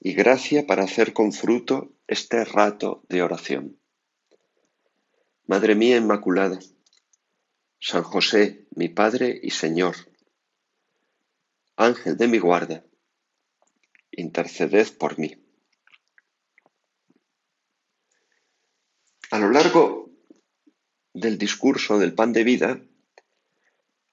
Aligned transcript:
y 0.00 0.12
gracia 0.12 0.66
para 0.66 0.84
hacer 0.84 1.12
con 1.12 1.32
fruto 1.32 1.92
este 2.06 2.44
rato 2.44 3.02
de 3.08 3.22
oración. 3.22 3.78
Madre 5.46 5.74
mía 5.74 5.96
Inmaculada, 5.96 6.58
San 7.80 8.02
José, 8.02 8.66
mi 8.74 8.88
Padre 8.88 9.38
y 9.42 9.50
Señor, 9.50 9.96
Ángel 11.76 12.16
de 12.16 12.28
mi 12.28 12.38
guarda, 12.38 12.84
interceded 14.10 14.96
por 14.98 15.18
mí. 15.18 15.36
A 19.30 19.38
lo 19.38 19.50
largo 19.50 20.10
del 21.12 21.38
discurso 21.38 21.98
del 21.98 22.14
pan 22.14 22.32
de 22.32 22.44
vida, 22.44 22.80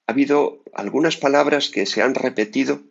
ha 0.08 0.12
habido 0.12 0.64
algunas 0.74 1.18
palabras 1.18 1.70
que 1.70 1.86
se 1.86 2.02
han 2.02 2.16
repetido 2.16 2.84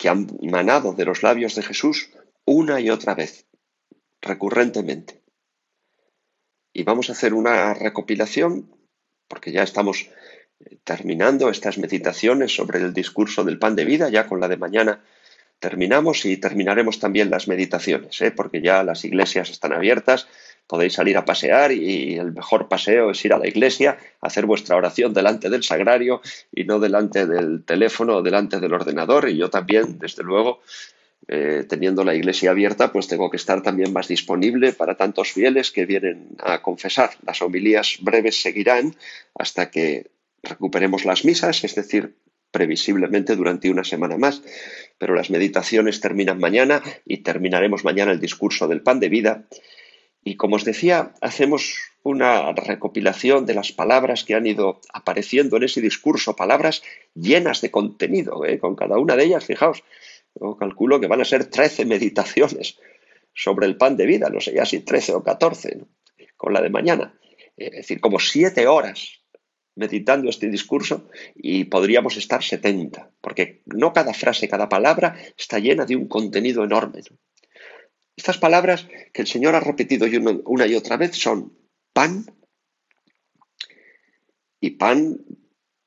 que 0.00 0.08
han 0.08 0.26
manado 0.40 0.94
de 0.94 1.04
los 1.04 1.22
labios 1.22 1.54
de 1.54 1.62
Jesús 1.62 2.08
una 2.46 2.80
y 2.80 2.88
otra 2.88 3.14
vez, 3.14 3.46
recurrentemente. 4.22 5.22
Y 6.72 6.84
vamos 6.84 7.10
a 7.10 7.12
hacer 7.12 7.34
una 7.34 7.74
recopilación, 7.74 8.74
porque 9.28 9.52
ya 9.52 9.62
estamos 9.62 10.08
eh, 10.60 10.78
terminando 10.84 11.50
estas 11.50 11.76
meditaciones 11.76 12.54
sobre 12.54 12.78
el 12.78 12.94
discurso 12.94 13.44
del 13.44 13.58
pan 13.58 13.76
de 13.76 13.84
vida, 13.84 14.08
ya 14.08 14.26
con 14.26 14.40
la 14.40 14.48
de 14.48 14.56
mañana 14.56 15.04
terminamos 15.58 16.24
y 16.24 16.38
terminaremos 16.38 16.98
también 16.98 17.28
las 17.28 17.46
meditaciones, 17.46 18.18
¿eh? 18.22 18.30
porque 18.30 18.62
ya 18.62 18.82
las 18.82 19.04
iglesias 19.04 19.50
están 19.50 19.74
abiertas 19.74 20.28
podéis 20.70 20.92
salir 20.92 21.16
a 21.16 21.24
pasear 21.24 21.72
y 21.72 22.14
el 22.14 22.30
mejor 22.30 22.68
paseo 22.68 23.10
es 23.10 23.24
ir 23.24 23.32
a 23.32 23.38
la 23.38 23.48
iglesia, 23.48 23.98
hacer 24.20 24.46
vuestra 24.46 24.76
oración 24.76 25.12
delante 25.12 25.50
del 25.50 25.64
sagrario 25.64 26.22
y 26.54 26.62
no 26.62 26.78
delante 26.78 27.26
del 27.26 27.64
teléfono 27.64 28.18
o 28.18 28.22
delante 28.22 28.60
del 28.60 28.72
ordenador. 28.72 29.28
Y 29.28 29.36
yo 29.36 29.50
también, 29.50 29.98
desde 29.98 30.22
luego, 30.22 30.60
eh, 31.26 31.64
teniendo 31.68 32.04
la 32.04 32.14
iglesia 32.14 32.52
abierta, 32.52 32.92
pues 32.92 33.08
tengo 33.08 33.30
que 33.30 33.36
estar 33.36 33.64
también 33.64 33.92
más 33.92 34.06
disponible 34.06 34.72
para 34.72 34.96
tantos 34.96 35.32
fieles 35.32 35.72
que 35.72 35.86
vienen 35.86 36.36
a 36.38 36.62
confesar. 36.62 37.10
Las 37.26 37.42
homilías 37.42 37.98
breves 38.00 38.40
seguirán 38.40 38.94
hasta 39.34 39.72
que 39.72 40.12
recuperemos 40.44 41.04
las 41.04 41.24
misas, 41.24 41.64
es 41.64 41.74
decir, 41.74 42.14
previsiblemente 42.52 43.34
durante 43.34 43.70
una 43.70 43.82
semana 43.82 44.18
más, 44.18 44.42
pero 44.98 45.16
las 45.16 45.30
meditaciones 45.30 46.00
terminan 46.00 46.38
mañana 46.38 46.80
y 47.04 47.18
terminaremos 47.18 47.84
mañana 47.84 48.12
el 48.12 48.20
discurso 48.20 48.68
del 48.68 48.82
pan 48.82 49.00
de 49.00 49.08
vida 49.08 49.46
y 50.22 50.36
como 50.36 50.56
os 50.56 50.64
decía, 50.64 51.14
hacemos 51.20 51.76
una 52.02 52.52
recopilación 52.52 53.46
de 53.46 53.54
las 53.54 53.72
palabras 53.72 54.24
que 54.24 54.34
han 54.34 54.46
ido 54.46 54.80
apareciendo 54.92 55.56
en 55.56 55.64
ese 55.64 55.80
discurso, 55.80 56.36
palabras 56.36 56.82
llenas 57.14 57.60
de 57.60 57.70
contenido, 57.70 58.44
¿eh? 58.44 58.58
con 58.58 58.74
cada 58.74 58.98
una 58.98 59.16
de 59.16 59.24
ellas, 59.24 59.44
fijaos, 59.44 59.82
yo 60.34 60.56
calculo 60.56 61.00
que 61.00 61.08
van 61.08 61.20
a 61.20 61.24
ser 61.24 61.46
13 61.46 61.84
meditaciones 61.86 62.78
sobre 63.34 63.66
el 63.66 63.76
pan 63.76 63.96
de 63.96 64.06
vida, 64.06 64.28
no 64.30 64.40
sé 64.40 64.54
ya 64.54 64.64
si 64.64 64.80
13 64.80 65.14
o 65.14 65.22
14, 65.22 65.80
con 66.36 66.52
la 66.52 66.62
de 66.62 66.70
mañana. 66.70 67.18
Es 67.56 67.72
decir, 67.72 68.00
como 68.00 68.18
siete 68.18 68.66
horas 68.66 69.20
meditando 69.74 70.28
este 70.28 70.48
discurso 70.48 71.08
y 71.34 71.64
podríamos 71.64 72.16
estar 72.16 72.42
70, 72.42 73.12
porque 73.20 73.62
no 73.66 73.92
cada 73.92 74.14
frase, 74.14 74.48
cada 74.48 74.68
palabra 74.68 75.16
está 75.36 75.58
llena 75.58 75.86
de 75.86 75.96
un 75.96 76.08
contenido 76.08 76.64
enorme. 76.64 77.00
Estas 78.20 78.36
palabras 78.36 78.86
que 79.14 79.22
el 79.22 79.26
Señor 79.26 79.54
ha 79.54 79.60
repetido 79.60 80.06
una 80.44 80.66
y 80.66 80.74
otra 80.74 80.98
vez 80.98 81.16
son 81.16 81.56
pan 81.94 82.26
y 84.60 84.72
pan 84.72 85.24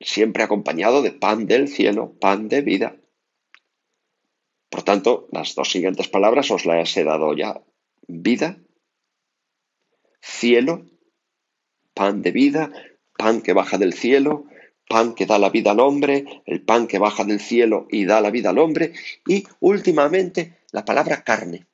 siempre 0.00 0.42
acompañado 0.42 1.00
de 1.00 1.12
pan 1.12 1.46
del 1.46 1.68
cielo, 1.68 2.18
pan 2.20 2.48
de 2.48 2.60
vida. 2.62 2.96
Por 4.68 4.82
tanto, 4.82 5.28
las 5.30 5.54
dos 5.54 5.70
siguientes 5.70 6.08
palabras 6.08 6.50
os 6.50 6.66
las 6.66 6.96
he 6.96 7.04
dado 7.04 7.36
ya. 7.36 7.62
Vida, 8.08 8.58
cielo, 10.20 10.86
pan 11.94 12.20
de 12.20 12.32
vida, 12.32 12.72
pan 13.16 13.42
que 13.42 13.52
baja 13.52 13.78
del 13.78 13.92
cielo, 13.92 14.46
pan 14.88 15.14
que 15.14 15.26
da 15.26 15.38
la 15.38 15.50
vida 15.50 15.70
al 15.70 15.78
hombre, 15.78 16.42
el 16.46 16.62
pan 16.64 16.88
que 16.88 16.98
baja 16.98 17.22
del 17.22 17.38
cielo 17.38 17.86
y 17.92 18.06
da 18.06 18.20
la 18.20 18.32
vida 18.32 18.50
al 18.50 18.58
hombre, 18.58 18.92
y 19.24 19.46
últimamente 19.60 20.58
la 20.72 20.84
palabra 20.84 21.22
carne 21.22 21.68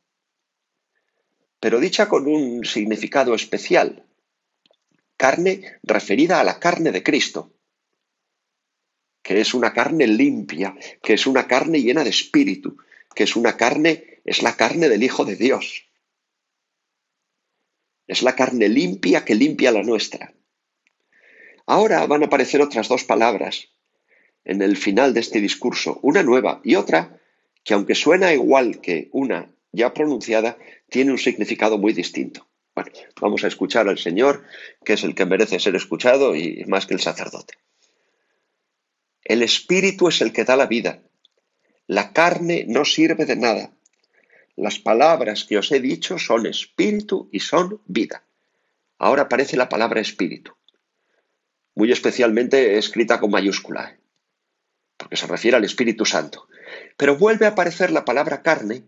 pero 1.60 1.78
dicha 1.78 2.08
con 2.08 2.26
un 2.26 2.64
significado 2.64 3.34
especial. 3.34 4.06
Carne 5.16 5.78
referida 5.82 6.40
a 6.40 6.44
la 6.44 6.58
carne 6.58 6.90
de 6.90 7.02
Cristo, 7.02 7.52
que 9.22 9.40
es 9.40 9.52
una 9.52 9.74
carne 9.74 10.06
limpia, 10.06 10.74
que 11.02 11.12
es 11.12 11.26
una 11.26 11.46
carne 11.46 11.82
llena 11.82 12.02
de 12.02 12.10
espíritu, 12.10 12.78
que 13.14 13.24
es 13.24 13.36
una 13.36 13.58
carne, 13.58 14.22
es 14.24 14.42
la 14.42 14.56
carne 14.56 14.88
del 14.88 15.02
Hijo 15.02 15.26
de 15.26 15.36
Dios. 15.36 15.86
Es 18.06 18.22
la 18.22 18.34
carne 18.34 18.68
limpia 18.70 19.24
que 19.24 19.34
limpia 19.34 19.70
la 19.70 19.82
nuestra. 19.82 20.34
Ahora 21.66 22.06
van 22.06 22.22
a 22.22 22.26
aparecer 22.26 22.62
otras 22.62 22.88
dos 22.88 23.04
palabras 23.04 23.68
en 24.44 24.62
el 24.62 24.78
final 24.78 25.12
de 25.12 25.20
este 25.20 25.40
discurso, 25.40 26.00
una 26.02 26.22
nueva 26.22 26.62
y 26.64 26.74
otra 26.76 27.20
que 27.62 27.74
aunque 27.74 27.94
suena 27.94 28.32
igual 28.32 28.80
que 28.80 29.10
una 29.12 29.54
ya 29.72 29.94
pronunciada, 29.94 30.58
tiene 30.88 31.12
un 31.12 31.18
significado 31.18 31.78
muy 31.78 31.92
distinto. 31.92 32.48
Bueno, 32.74 32.90
vamos 33.20 33.44
a 33.44 33.48
escuchar 33.48 33.88
al 33.88 33.98
Señor, 33.98 34.44
que 34.84 34.94
es 34.94 35.04
el 35.04 35.14
que 35.14 35.26
merece 35.26 35.58
ser 35.58 35.76
escuchado 35.76 36.34
y 36.36 36.64
más 36.66 36.86
que 36.86 36.94
el 36.94 37.00
sacerdote. 37.00 37.54
El 39.24 39.42
Espíritu 39.42 40.08
es 40.08 40.20
el 40.22 40.32
que 40.32 40.44
da 40.44 40.56
la 40.56 40.66
vida. 40.66 41.02
La 41.86 42.12
carne 42.12 42.64
no 42.68 42.84
sirve 42.84 43.26
de 43.26 43.36
nada. 43.36 43.72
Las 44.56 44.78
palabras 44.78 45.44
que 45.44 45.58
os 45.58 45.72
he 45.72 45.80
dicho 45.80 46.18
son 46.18 46.46
espíritu 46.46 47.28
y 47.32 47.40
son 47.40 47.80
vida. 47.86 48.24
Ahora 48.98 49.22
aparece 49.22 49.56
la 49.56 49.68
palabra 49.68 50.00
espíritu, 50.00 50.52
muy 51.74 51.90
especialmente 51.90 52.76
escrita 52.76 53.18
con 53.18 53.30
mayúscula, 53.30 53.98
porque 54.98 55.16
se 55.16 55.26
refiere 55.26 55.56
al 55.56 55.64
Espíritu 55.64 56.04
Santo. 56.04 56.46
Pero 56.98 57.16
vuelve 57.16 57.46
a 57.46 57.50
aparecer 57.50 57.90
la 57.90 58.04
palabra 58.04 58.42
carne 58.42 58.84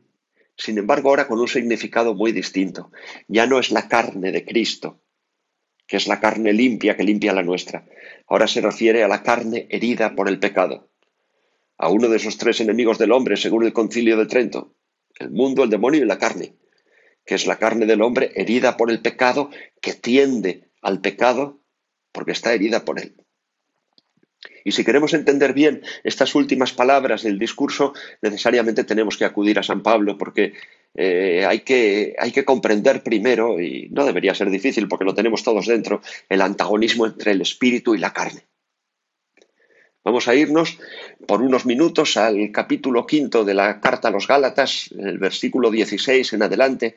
sin 0.56 0.78
embargo 0.78 1.08
ahora 1.08 1.28
con 1.28 1.40
un 1.40 1.48
significado 1.48 2.14
muy 2.14 2.32
distinto. 2.32 2.90
Ya 3.28 3.46
no 3.46 3.58
es 3.58 3.70
la 3.70 3.88
carne 3.88 4.32
de 4.32 4.44
Cristo, 4.44 5.00
que 5.86 5.96
es 5.96 6.06
la 6.06 6.20
carne 6.20 6.52
limpia 6.52 6.96
que 6.96 7.04
limpia 7.04 7.32
la 7.32 7.42
nuestra. 7.42 7.86
Ahora 8.26 8.46
se 8.46 8.60
refiere 8.60 9.02
a 9.02 9.08
la 9.08 9.22
carne 9.22 9.66
herida 9.70 10.14
por 10.14 10.28
el 10.28 10.38
pecado, 10.38 10.90
a 11.76 11.88
uno 11.88 12.08
de 12.08 12.16
esos 12.16 12.38
tres 12.38 12.60
enemigos 12.60 12.98
del 12.98 13.12
hombre, 13.12 13.36
según 13.36 13.64
el 13.64 13.72
concilio 13.72 14.16
de 14.16 14.26
Trento, 14.26 14.74
el 15.18 15.30
mundo, 15.30 15.64
el 15.64 15.70
demonio 15.70 16.02
y 16.02 16.06
la 16.06 16.18
carne, 16.18 16.56
que 17.24 17.34
es 17.34 17.46
la 17.46 17.58
carne 17.58 17.86
del 17.86 18.02
hombre 18.02 18.32
herida 18.34 18.76
por 18.76 18.90
el 18.90 19.00
pecado, 19.00 19.50
que 19.80 19.94
tiende 19.94 20.70
al 20.80 21.00
pecado 21.00 21.60
porque 22.12 22.32
está 22.32 22.54
herida 22.54 22.84
por 22.84 23.00
él. 23.00 23.21
Y 24.64 24.72
si 24.72 24.84
queremos 24.84 25.14
entender 25.14 25.52
bien 25.52 25.82
estas 26.04 26.34
últimas 26.34 26.72
palabras 26.72 27.22
del 27.22 27.38
discurso, 27.38 27.94
necesariamente 28.20 28.84
tenemos 28.84 29.16
que 29.16 29.24
acudir 29.24 29.58
a 29.58 29.62
San 29.62 29.82
Pablo, 29.82 30.16
porque 30.18 30.54
eh, 30.94 31.44
hay, 31.46 31.60
que, 31.60 32.14
hay 32.18 32.32
que 32.32 32.44
comprender 32.44 33.02
primero, 33.02 33.60
y 33.60 33.88
no 33.90 34.04
debería 34.04 34.34
ser 34.34 34.50
difícil 34.50 34.88
porque 34.88 35.04
lo 35.04 35.14
tenemos 35.14 35.42
todos 35.42 35.66
dentro, 35.66 36.00
el 36.28 36.42
antagonismo 36.42 37.06
entre 37.06 37.32
el 37.32 37.40
espíritu 37.40 37.94
y 37.94 37.98
la 37.98 38.12
carne. 38.12 38.44
Vamos 40.04 40.26
a 40.26 40.34
irnos 40.34 40.78
por 41.28 41.42
unos 41.42 41.64
minutos 41.64 42.16
al 42.16 42.50
capítulo 42.50 43.06
quinto 43.06 43.44
de 43.44 43.54
la 43.54 43.80
carta 43.80 44.08
a 44.08 44.10
los 44.10 44.26
Gálatas, 44.26 44.90
el 44.98 45.18
versículo 45.18 45.70
16 45.70 46.32
en 46.32 46.42
adelante, 46.42 46.96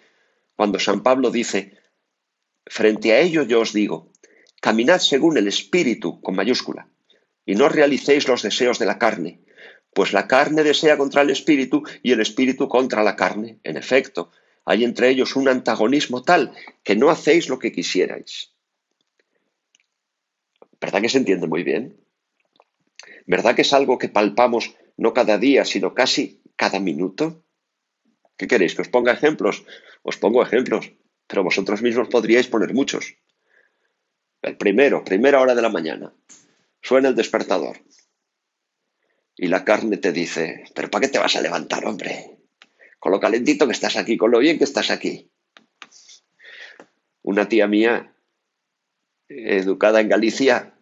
cuando 0.55 0.79
San 0.79 1.03
Pablo 1.03 1.29
dice, 1.29 1.73
frente 2.65 3.13
a 3.13 3.19
ello 3.19 3.43
yo 3.43 3.59
os 3.61 3.73
digo, 3.73 4.11
caminad 4.59 4.99
según 4.99 5.37
el 5.37 5.47
espíritu 5.47 6.19
con 6.21 6.35
mayúscula 6.35 6.87
y 7.45 7.55
no 7.55 7.69
realicéis 7.69 8.27
los 8.27 8.41
deseos 8.41 8.79
de 8.79 8.85
la 8.85 8.97
carne, 8.97 9.41
pues 9.93 10.11
la 10.11 10.27
carne 10.27 10.63
desea 10.63 10.97
contra 10.97 11.21
el 11.21 11.29
espíritu 11.29 11.83
y 12.03 12.11
el 12.11 12.19
espíritu 12.19 12.67
contra 12.67 13.01
la 13.01 13.15
carne. 13.15 13.59
En 13.63 13.77
efecto, 13.77 14.31
hay 14.65 14.83
entre 14.83 15.09
ellos 15.09 15.35
un 15.35 15.47
antagonismo 15.47 16.23
tal 16.23 16.53
que 16.83 16.95
no 16.95 17.09
hacéis 17.09 17.47
lo 17.47 17.59
que 17.59 17.71
quisierais. 17.71 18.51
¿Verdad 20.81 21.01
que 21.01 21.09
se 21.09 21.19
entiende 21.19 21.47
muy 21.47 21.63
bien? 21.63 21.97
¿Verdad 23.25 23.55
que 23.55 23.61
es 23.61 23.73
algo 23.73 23.97
que 23.97 24.09
palpamos 24.09 24.75
no 24.97 25.13
cada 25.13 25.37
día, 25.37 25.65
sino 25.65 25.93
casi 25.93 26.41
cada 26.55 26.79
minuto? 26.79 27.43
¿Qué 28.37 28.47
queréis? 28.47 28.75
¿Que 28.75 28.81
os 28.81 28.89
ponga 28.89 29.13
ejemplos? 29.13 29.65
Os 30.03 30.17
pongo 30.17 30.43
ejemplos, 30.43 30.91
pero 31.25 31.43
vosotros 31.43 31.81
mismos 31.81 32.09
podríais 32.09 32.47
poner 32.47 32.73
muchos. 32.73 33.15
El 34.41 34.57
primero, 34.57 35.03
primera 35.03 35.39
hora 35.41 35.55
de 35.55 35.61
la 35.61 35.69
mañana, 35.69 36.13
suena 36.85 37.09
el 37.09 37.15
despertador. 37.15 37.77
Y 39.35 39.47
la 39.47 39.65
carne 39.65 39.97
te 39.97 40.11
dice, 40.11 40.65
pero 40.75 40.89
¿para 40.89 41.01
qué 41.01 41.11
te 41.11 41.17
vas 41.17 41.35
a 41.35 41.41
levantar, 41.41 41.83
hombre? 41.85 42.37
Con 42.99 43.11
lo 43.11 43.19
calentito 43.19 43.65
que 43.65 43.73
estás 43.73 43.97
aquí, 43.97 44.17
con 44.17 44.31
lo 44.31 44.39
bien 44.39 44.59
que 44.59 44.63
estás 44.63 44.91
aquí. 44.91 45.31
Una 47.23 47.49
tía 47.49 47.67
mía, 47.67 48.15
educada 49.27 49.99
en 49.99 50.09
Galicia, 50.09 50.77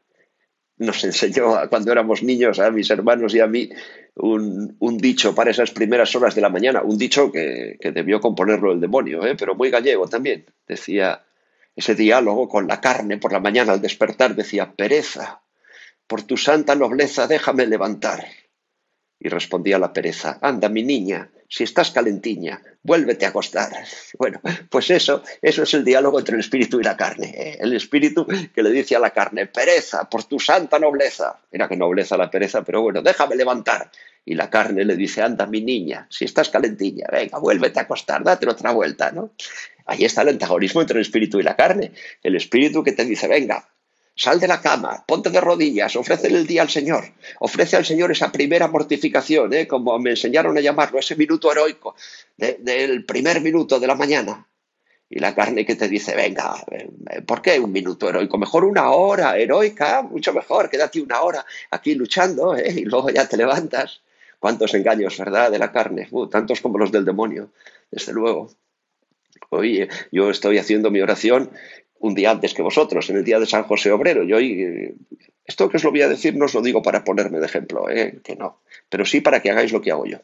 nos 0.77 1.03
enseñó 1.05 1.69
cuando 1.69 1.93
éramos 1.93 2.21
niños, 2.21 2.59
a 2.59 2.69
mis 2.69 2.89
hermanos 2.89 3.33
y 3.33 3.39
a 3.39 3.47
mí, 3.47 3.69
un, 4.15 4.97
dicho 4.97 5.33
para 5.33 5.51
esas 5.51 5.71
primeras 5.71 6.13
horas 6.15 6.35
de 6.35 6.41
la 6.41 6.49
mañana, 6.49 6.83
un 6.83 6.97
dicho 6.97 7.31
que, 7.31 7.77
debió 7.93 8.19
componerlo 8.19 8.73
el 8.73 8.81
demonio, 8.81 9.25
¿eh? 9.25 9.35
pero 9.39 9.55
muy 9.55 9.69
gallego 9.69 10.07
también. 10.07 10.45
Decía 10.67 11.25
ese 11.75 11.95
diálogo 11.95 12.49
con 12.49 12.67
la 12.67 12.81
carne 12.81 13.17
por 13.17 13.31
la 13.31 13.39
mañana 13.39 13.71
al 13.71 13.81
despertar, 13.81 14.35
decía, 14.35 14.73
pereza, 14.75 15.42
por 16.07 16.23
tu 16.23 16.37
santa 16.37 16.75
nobleza 16.75 17.27
déjame 17.27 17.65
levantar. 17.65 18.25
Y 19.19 19.29
respondía 19.29 19.79
la 19.79 19.93
pereza, 19.93 20.37
anda 20.41 20.67
mi 20.67 20.83
niña, 20.83 21.31
si 21.47 21.63
estás 21.63 21.91
calentiña, 21.91 22.59
vuélvete 22.81 23.25
a 23.25 23.29
acostar. 23.29 23.71
Bueno, 24.17 24.41
pues 24.69 24.89
eso, 24.89 25.21
eso 25.41 25.63
es 25.63 25.73
el 25.73 25.83
diálogo 25.83 26.19
entre 26.19 26.35
el 26.35 26.39
espíritu 26.39 26.79
y 26.79 26.83
la 26.83 26.97
carne. 26.97 27.57
El 27.59 27.73
espíritu 27.73 28.25
que 28.25 28.63
le 28.63 28.71
dice 28.71 28.95
a 28.95 28.99
la 28.99 29.11
carne, 29.11 29.47
pereza, 29.47 30.09
por 30.09 30.23
tu 30.23 30.39
santa 30.39 30.79
nobleza. 30.79 31.39
Mira 31.51 31.67
qué 31.67 31.75
nobleza 31.75 32.17
la 32.17 32.31
pereza, 32.31 32.63
pero 32.63 32.81
bueno, 32.81 33.01
déjame 33.01 33.35
levantar. 33.35 33.91
Y 34.25 34.33
la 34.35 34.49
carne 34.49 34.83
le 34.85 34.95
dice, 34.95 35.21
anda 35.21 35.45
mi 35.45 35.61
niña, 35.61 36.07
si 36.09 36.25
estás 36.25 36.49
calentiña, 36.49 37.07
venga, 37.11 37.37
vuélvete 37.39 37.79
a 37.79 37.83
acostar, 37.83 38.23
date 38.23 38.49
otra 38.49 38.71
vuelta, 38.71 39.11
¿no? 39.11 39.33
Ahí 39.85 40.05
está 40.05 40.21
el 40.21 40.29
antagonismo 40.29 40.81
entre 40.81 40.97
el 40.97 41.01
espíritu 41.01 41.39
y 41.39 41.43
la 41.43 41.55
carne. 41.55 41.91
El 42.23 42.35
espíritu 42.35 42.83
que 42.83 42.93
te 42.93 43.05
dice, 43.05 43.27
venga, 43.27 43.67
Sal 44.15 44.39
de 44.39 44.47
la 44.47 44.61
cama, 44.61 45.03
ponte 45.07 45.31
de 45.31 45.41
rodillas, 45.41 45.95
ofrece 45.95 46.27
el 46.27 46.45
día 46.45 46.61
al 46.61 46.69
Señor. 46.69 47.03
Ofrece 47.39 47.77
al 47.77 47.85
Señor 47.85 48.11
esa 48.11 48.31
primera 48.31 48.67
mortificación, 48.67 49.51
¿eh? 49.53 49.67
como 49.67 49.97
me 49.97 50.11
enseñaron 50.11 50.55
a 50.55 50.61
llamarlo, 50.61 50.99
ese 50.99 51.15
minuto 51.15 51.51
heroico 51.51 51.95
del 52.37 53.05
primer 53.05 53.41
minuto 53.41 53.79
de 53.79 53.87
la 53.87 53.95
mañana. 53.95 54.47
Y 55.09 55.19
la 55.19 55.33
carne 55.33 55.65
que 55.65 55.75
te 55.75 55.87
dice, 55.87 56.15
venga, 56.15 56.55
eh, 56.71 57.21
¿por 57.21 57.41
qué 57.41 57.59
un 57.59 57.71
minuto 57.71 58.07
heroico? 58.07 58.37
Mejor 58.37 58.65
una 58.65 58.91
hora 58.91 59.37
heroica, 59.37 60.03
mucho 60.03 60.31
mejor, 60.31 60.69
quédate 60.69 61.01
una 61.01 61.21
hora 61.21 61.45
aquí 61.71 61.95
luchando 61.95 62.55
¿eh? 62.55 62.71
y 62.77 62.85
luego 62.85 63.09
ya 63.09 63.27
te 63.27 63.37
levantas. 63.37 64.01
Cuántos 64.39 64.73
engaños, 64.73 65.17
¿verdad? 65.17 65.51
De 65.51 65.57
la 65.57 65.71
carne, 65.71 66.07
uh, 66.11 66.27
tantos 66.27 66.59
como 66.59 66.77
los 66.77 66.91
del 66.91 67.05
demonio, 67.05 67.51
desde 67.89 68.11
luego. 68.11 68.51
Hoy 69.49 69.87
yo 70.11 70.29
estoy 70.29 70.57
haciendo 70.57 70.91
mi 70.91 70.99
oración 70.99 71.49
un 72.03 72.15
día 72.15 72.31
antes 72.31 72.53
que 72.53 72.61
vosotros, 72.61 73.09
en 73.09 73.15
el 73.15 73.23
día 73.23 73.39
de 73.39 73.45
San 73.45 73.63
José 73.63 73.89
Obrero. 73.89 74.23
Yo 74.23 74.35
hoy, 74.35 74.93
esto 75.45 75.69
que 75.69 75.77
os 75.77 75.83
lo 75.85 75.91
voy 75.91 76.01
a 76.01 76.09
decir 76.09 76.35
no 76.35 76.45
os 76.45 76.53
lo 76.53 76.61
digo 76.61 76.81
para 76.81 77.05
ponerme 77.05 77.39
de 77.39 77.45
ejemplo, 77.45 77.89
¿eh? 77.89 78.19
que 78.21 78.35
no, 78.35 78.59
pero 78.89 79.05
sí 79.05 79.21
para 79.21 79.41
que 79.41 79.49
hagáis 79.49 79.71
lo 79.71 79.81
que 79.81 79.91
hago 79.91 80.05
yo. 80.05 80.17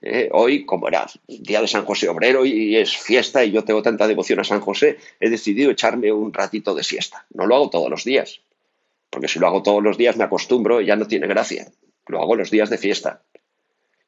¿eh? 0.00 0.30
hoy, 0.32 0.64
como 0.64 0.88
era 0.88 1.06
el 1.28 1.42
día 1.42 1.60
de 1.60 1.68
San 1.68 1.84
José 1.84 2.08
Obrero 2.08 2.46
y 2.46 2.76
es 2.76 2.96
fiesta 2.96 3.44
y 3.44 3.50
yo 3.50 3.64
tengo 3.64 3.82
tanta 3.82 4.08
devoción 4.08 4.40
a 4.40 4.44
San 4.44 4.60
José, 4.60 4.96
he 5.20 5.28
decidido 5.28 5.70
echarme 5.70 6.10
un 6.10 6.32
ratito 6.32 6.74
de 6.74 6.82
siesta. 6.82 7.26
No 7.34 7.46
lo 7.46 7.54
hago 7.56 7.68
todos 7.68 7.90
los 7.90 8.04
días, 8.04 8.40
porque 9.10 9.28
si 9.28 9.38
lo 9.38 9.46
hago 9.46 9.62
todos 9.62 9.82
los 9.82 9.98
días 9.98 10.16
me 10.16 10.24
acostumbro 10.24 10.80
y 10.80 10.86
ya 10.86 10.96
no 10.96 11.06
tiene 11.06 11.26
gracia. 11.26 11.70
Lo 12.06 12.22
hago 12.22 12.34
los 12.34 12.50
días 12.50 12.70
de 12.70 12.78
fiesta. 12.78 13.20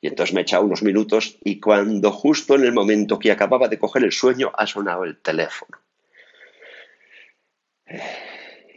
Y 0.00 0.06
entonces 0.06 0.32
me 0.32 0.40
he 0.40 0.44
echado 0.44 0.64
unos 0.64 0.82
minutos 0.82 1.36
y 1.44 1.60
cuando 1.60 2.10
justo 2.10 2.54
en 2.54 2.64
el 2.64 2.72
momento 2.72 3.18
que 3.18 3.32
acababa 3.32 3.68
de 3.68 3.78
coger 3.78 4.02
el 4.02 4.12
sueño 4.12 4.50
ha 4.54 4.66
sonado 4.66 5.04
el 5.04 5.18
teléfono. 5.18 5.76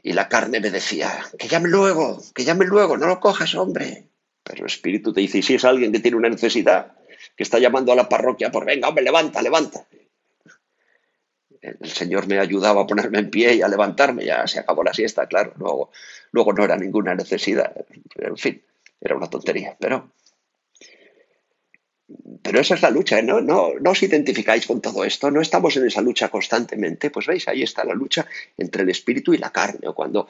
Y 0.02 0.14
la 0.14 0.30
carne 0.30 0.60
me 0.60 0.72
decía, 0.72 1.12
que 1.38 1.48
llame 1.48 1.70
luego, 1.70 2.22
que 2.34 2.46
llame 2.46 2.66
luego, 2.66 2.98
no 2.98 3.08
lo 3.08 3.20
cojas, 3.20 3.54
hombre. 3.56 4.08
Pero 4.44 4.62
el 4.62 4.68
espíritu 4.68 5.14
te 5.14 5.22
dice, 5.22 5.42
si 5.42 5.56
es 5.56 5.66
alguien 5.66 5.92
que 5.92 6.00
tiene 6.00 6.18
una 6.18 6.30
necesidad, 6.30 6.94
que 7.36 7.44
está 7.44 7.60
llamando 7.60 7.92
a 7.92 7.96
la 7.96 8.10
parroquia 8.10 8.52
por, 8.52 8.66
venga, 8.66 8.90
hombre, 8.90 9.04
levanta, 9.04 9.42
levanta. 9.42 9.86
El 11.62 11.90
Señor 11.90 12.28
me 12.28 12.40
ayudaba 12.40 12.82
a 12.82 12.88
ponerme 12.88 13.20
en 13.20 13.30
pie 13.30 13.56
y 13.56 13.62
a 13.62 13.68
levantarme, 13.68 14.26
ya 14.26 14.48
se 14.48 14.60
acabó 14.60 14.84
la 14.84 14.94
siesta, 14.94 15.28
claro. 15.28 15.54
Luego, 15.58 15.92
luego 16.32 16.54
no 16.54 16.64
era 16.64 16.78
ninguna 16.78 17.16
necesidad. 17.16 17.74
En 18.16 18.38
fin, 18.38 18.64
era 19.02 19.16
una 19.16 19.30
tontería, 19.30 19.76
pero 19.80 20.12
pero 22.50 22.62
esa 22.62 22.74
es 22.74 22.82
la 22.82 22.90
lucha, 22.90 23.20
¿eh? 23.20 23.22
¿no? 23.22 23.42
No, 23.42 23.74
no 23.80 23.92
os 23.92 24.02
identificáis 24.02 24.66
con 24.66 24.82
todo 24.82 25.04
esto, 25.04 25.30
no 25.30 25.40
estamos 25.40 25.78
en 25.78 25.86
esa 25.86 26.02
lucha 26.02 26.30
constantemente, 26.30 27.12
pues 27.12 27.28
veis, 27.28 27.48
ahí 27.48 27.62
está 27.62 27.84
la 27.84 27.94
lucha 27.94 28.26
entre 28.58 28.82
el 28.82 28.90
espíritu 28.90 29.36
y 29.36 29.38
la 29.38 29.52
carne, 29.52 29.88
o 29.88 29.94
cuando 29.94 30.28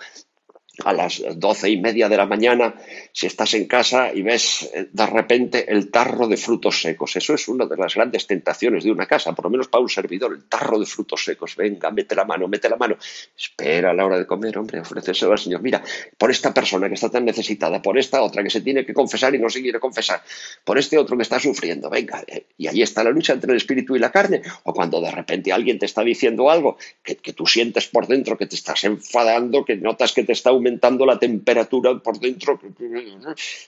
a 0.84 0.94
las 0.94 1.22
doce 1.36 1.70
y 1.70 1.78
media 1.78 2.10
de 2.10 2.18
la 2.18 2.26
mañana, 2.26 2.76
si 3.12 3.28
estás 3.28 3.54
en 3.54 3.66
casa 3.66 4.14
y 4.14 4.22
ves 4.22 4.70
eh, 4.74 4.88
de 4.92 5.06
repente 5.06 5.72
el 5.72 5.92
tarro 5.92 6.28
de 6.28 6.38
frutos 6.38 6.82
secos. 6.82 7.16
Eso 7.16 7.34
es 7.34 7.48
una 7.48 7.66
de 7.66 7.78
las 7.78 7.96
grandes 7.96 8.28
tentaciones 8.28 8.84
de 8.84 8.92
una 8.92 9.06
casa, 9.06 9.34
por 9.34 9.46
lo 9.46 9.52
menos 9.52 9.68
para 9.68 9.82
un 9.82 9.90
servidor, 9.90 10.34
el 10.34 10.44
tarro 10.46 10.80
de 10.80 10.86
frutos 10.86 11.24
secos. 11.24 11.56
Venga, 11.56 11.92
mete 11.92 12.16
la 12.16 12.26
mano, 12.26 12.48
mete 12.48 12.70
la 12.70 12.78
mano. 12.78 12.98
Espera 13.38 13.92
a 13.92 13.94
la 13.94 14.06
hora 14.06 14.18
de 14.18 14.26
comer, 14.26 14.58
hombre, 14.58 14.80
ofrecéselo 14.80 15.32
al 15.32 15.40
Señor. 15.40 15.62
Mira, 15.62 15.84
por 16.18 16.32
esta 16.32 16.54
persona 16.54 16.88
que 16.88 16.96
está 16.96 17.10
tan 17.10 17.26
necesitada, 17.26 17.82
por 17.82 17.98
esta 17.98 18.22
otra 18.22 18.44
que 18.44 18.50
se 18.50 18.62
tiene 18.62 18.86
que 18.86 18.94
confesar 18.94 19.36
y 19.36 19.40
no 19.40 19.50
se 19.50 19.62
quiere 19.62 19.80
confesar, 19.80 20.22
por 20.64 20.78
este 20.78 20.98
otro 20.98 21.18
que 21.18 21.24
está 21.24 21.40
sufriendo. 21.40 21.90
Venga, 21.90 22.24
eh, 22.28 22.46
y 22.58 22.68
ahí 22.68 22.82
está 22.82 23.04
la 23.04 23.12
lucha 23.12 23.34
entre 23.34 23.52
el 23.52 23.58
espíritu 23.58 23.96
y 23.96 24.00
la 24.00 24.12
carne. 24.12 24.42
O 24.64 24.74
cuando 24.74 25.02
de 25.02 25.12
repente 25.12 25.52
alguien 25.52 25.80
te 25.80 25.86
está 25.86 26.04
diciendo 26.04 26.50
algo 26.50 26.78
que, 27.04 27.16
que 27.16 27.34
tú 27.34 27.46
sientes 27.46 27.88
por 27.88 28.08
dentro, 28.08 28.38
que 28.38 28.46
te 28.46 28.56
estás 28.56 28.84
enfadando, 28.84 29.66
que 29.66 29.76
notas 29.76 30.14
que 30.14 30.24
te 30.24 30.34
está 30.34 30.50
aumentando 30.50 30.69
aumentando 30.70 31.06
la 31.06 31.18
temperatura 31.18 31.98
por 32.00 32.20
dentro 32.20 32.60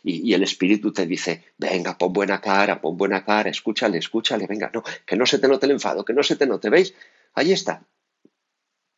y, 0.03 0.33
el 0.33 0.43
espíritu 0.43 0.93
te 0.93 1.05
dice, 1.05 1.43
venga, 1.57 1.97
pon 1.97 2.13
buena 2.13 2.39
cara, 2.39 2.79
pon 2.79 2.95
buena 2.95 3.25
cara, 3.25 3.49
escúchale, 3.49 3.97
escúchale, 3.97 4.45
venga, 4.47 4.69
no, 4.73 4.83
que 5.05 5.15
no 5.15 5.25
se 5.25 5.39
te 5.39 5.47
note 5.47 5.65
el 5.65 5.73
enfado, 5.73 6.05
que 6.05 6.13
no 6.13 6.23
se 6.23 6.35
te 6.35 6.45
note, 6.45 6.69
¿veis? 6.69 6.93
Ahí 7.33 7.51
está. 7.51 7.83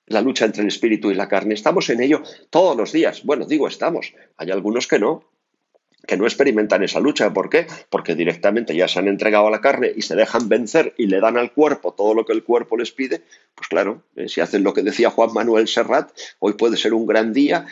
La 0.08 0.22
lucha 0.22 0.46
entre 0.46 0.64
el 0.64 0.68
espíritu 0.68 1.12
y 1.12 1.16
la 1.16 1.30
carne. 1.30 1.54
Estamos 1.54 1.90
en 1.90 2.02
ello 2.02 2.22
todos 2.50 2.76
los 2.76 2.92
días. 2.92 3.24
Bueno, 3.24 3.46
digo 3.46 3.68
estamos. 3.70 4.14
Hay 4.36 4.52
algunos 4.52 4.86
que 4.86 5.00
no, 5.00 5.24
que 6.06 6.18
no 6.18 6.26
experimentan 6.26 6.84
esa 6.84 7.00
lucha. 7.00 7.34
¿Por 7.34 7.50
qué? 7.50 7.68
Porque 7.90 8.16
directamente 8.16 8.76
ya 8.76 8.88
se 8.88 9.00
han 9.00 9.08
entregado 9.08 9.48
a 9.48 9.52
la 9.52 9.62
carne 9.62 9.92
y 9.96 10.02
se 10.02 10.16
dejan 10.16 10.50
vencer 10.50 10.94
y 10.98 11.08
le 11.08 11.20
dan 11.20 11.38
al 11.38 11.54
cuerpo 11.54 11.94
todo 11.94 12.14
lo 12.14 12.26
que 12.26 12.34
el 12.34 12.44
cuerpo 12.44 12.78
les 12.78 12.92
pide. 12.92 13.22
Pues 13.56 13.68
claro, 13.68 14.04
eh, 14.16 14.28
si 14.28 14.42
hacen 14.42 14.64
lo 14.64 14.74
que 14.74 14.82
decía 14.82 15.10
Juan 15.10 15.34
Manuel 15.34 15.68
Serrat, 15.68 16.12
hoy 16.40 16.54
puede 16.54 16.78
ser 16.78 16.94
un 16.94 17.06
gran 17.06 17.34
día, 17.34 17.66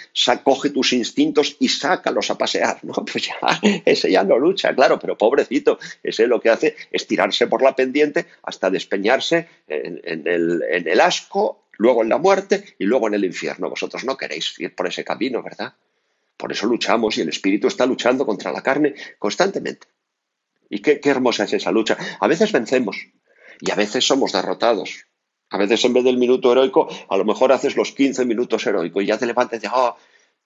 coge 0.43 0.69
tus 0.69 0.93
instintos 0.93 1.57
y 1.59 1.67
sácalos 1.67 2.31
a 2.31 2.37
pasear. 2.37 2.79
¿no? 2.83 2.93
Pues 3.11 3.27
ya, 3.27 3.35
ese 3.83 4.09
ya 4.09 4.23
no 4.23 4.39
lucha, 4.39 4.73
claro, 4.73 4.97
pero 4.97 5.17
pobrecito, 5.17 5.79
ese 6.01 6.27
lo 6.27 6.39
que 6.39 6.49
hace 6.49 6.75
es 6.91 7.07
tirarse 7.07 7.47
por 7.47 7.61
la 7.61 7.75
pendiente 7.75 8.25
hasta 8.43 8.69
despeñarse 8.69 9.49
en, 9.67 10.27
el, 10.27 10.63
en 10.69 10.87
el 10.87 11.01
asco, 11.01 11.63
luego 11.73 12.03
en 12.03 12.09
la 12.09 12.17
muerte 12.17 12.63
y 12.79 12.85
luego 12.85 13.07
en 13.07 13.15
el 13.15 13.25
infierno. 13.25 13.69
Vosotros 13.69 14.05
no 14.05 14.15
queréis 14.15 14.57
ir 14.59 14.73
por 14.73 14.87
ese 14.87 15.03
camino, 15.03 15.43
¿verdad? 15.43 15.73
Por 16.41 16.51
eso 16.51 16.65
luchamos 16.65 17.19
y 17.19 17.21
el 17.21 17.29
espíritu 17.29 17.67
está 17.67 17.85
luchando 17.85 18.25
contra 18.25 18.51
la 18.51 18.63
carne 18.63 18.95
constantemente. 19.19 19.85
Y 20.71 20.79
qué, 20.81 20.99
hermosa 21.03 21.43
es 21.43 21.53
esa 21.53 21.71
lucha. 21.71 21.95
A 22.19 22.27
veces 22.27 22.51
vencemos 22.51 22.97
y 23.59 23.69
a 23.69 23.75
veces 23.75 24.07
somos 24.07 24.31
derrotados. 24.31 25.05
A 25.51 25.59
veces 25.59 25.85
en 25.85 25.93
vez 25.93 26.03
del 26.03 26.17
minuto 26.17 26.51
heroico, 26.51 26.89
a 27.07 27.15
lo 27.15 27.25
mejor 27.25 27.51
haces 27.51 27.75
los 27.75 27.91
15 27.91 28.25
minutos 28.25 28.65
heroicos 28.65 29.03
y 29.03 29.05
ya 29.05 29.19
te 29.19 29.27
levantas 29.27 29.59
y 29.59 29.61
dices, 29.61 29.71
oh, 29.71 29.95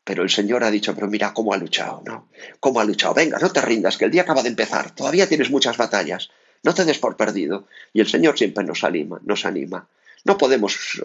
pero 0.03 0.23
el 0.23 0.29
Señor 0.29 0.65
ha 0.65 0.71
dicho, 0.71 0.93
pero 0.93 1.07
mira 1.07 1.33
cómo 1.33 1.53
ha 1.53 1.57
luchado, 1.57 2.03
¿no? 2.05 2.27
¿Cómo 2.59 2.81
ha 2.81 2.83
luchado? 2.83 3.13
Venga, 3.13 3.39
no 3.39 3.49
te 3.49 3.61
rindas, 3.61 3.97
que 3.97 4.03
el 4.03 4.11
día 4.11 4.23
acaba 4.23 4.43
de 4.43 4.49
empezar, 4.49 4.93
todavía 4.93 5.29
tienes 5.29 5.49
muchas 5.49 5.77
batallas, 5.77 6.29
no 6.61 6.73
te 6.73 6.83
des 6.83 6.99
por 6.99 7.15
perdido. 7.15 7.67
Y 7.93 8.01
el 8.01 8.07
Señor 8.07 8.37
siempre 8.37 8.65
nos 8.65 8.83
anima, 8.83 9.21
nos 9.23 9.45
anima. 9.45 9.87
No 10.25 10.39
podemos, 10.39 10.99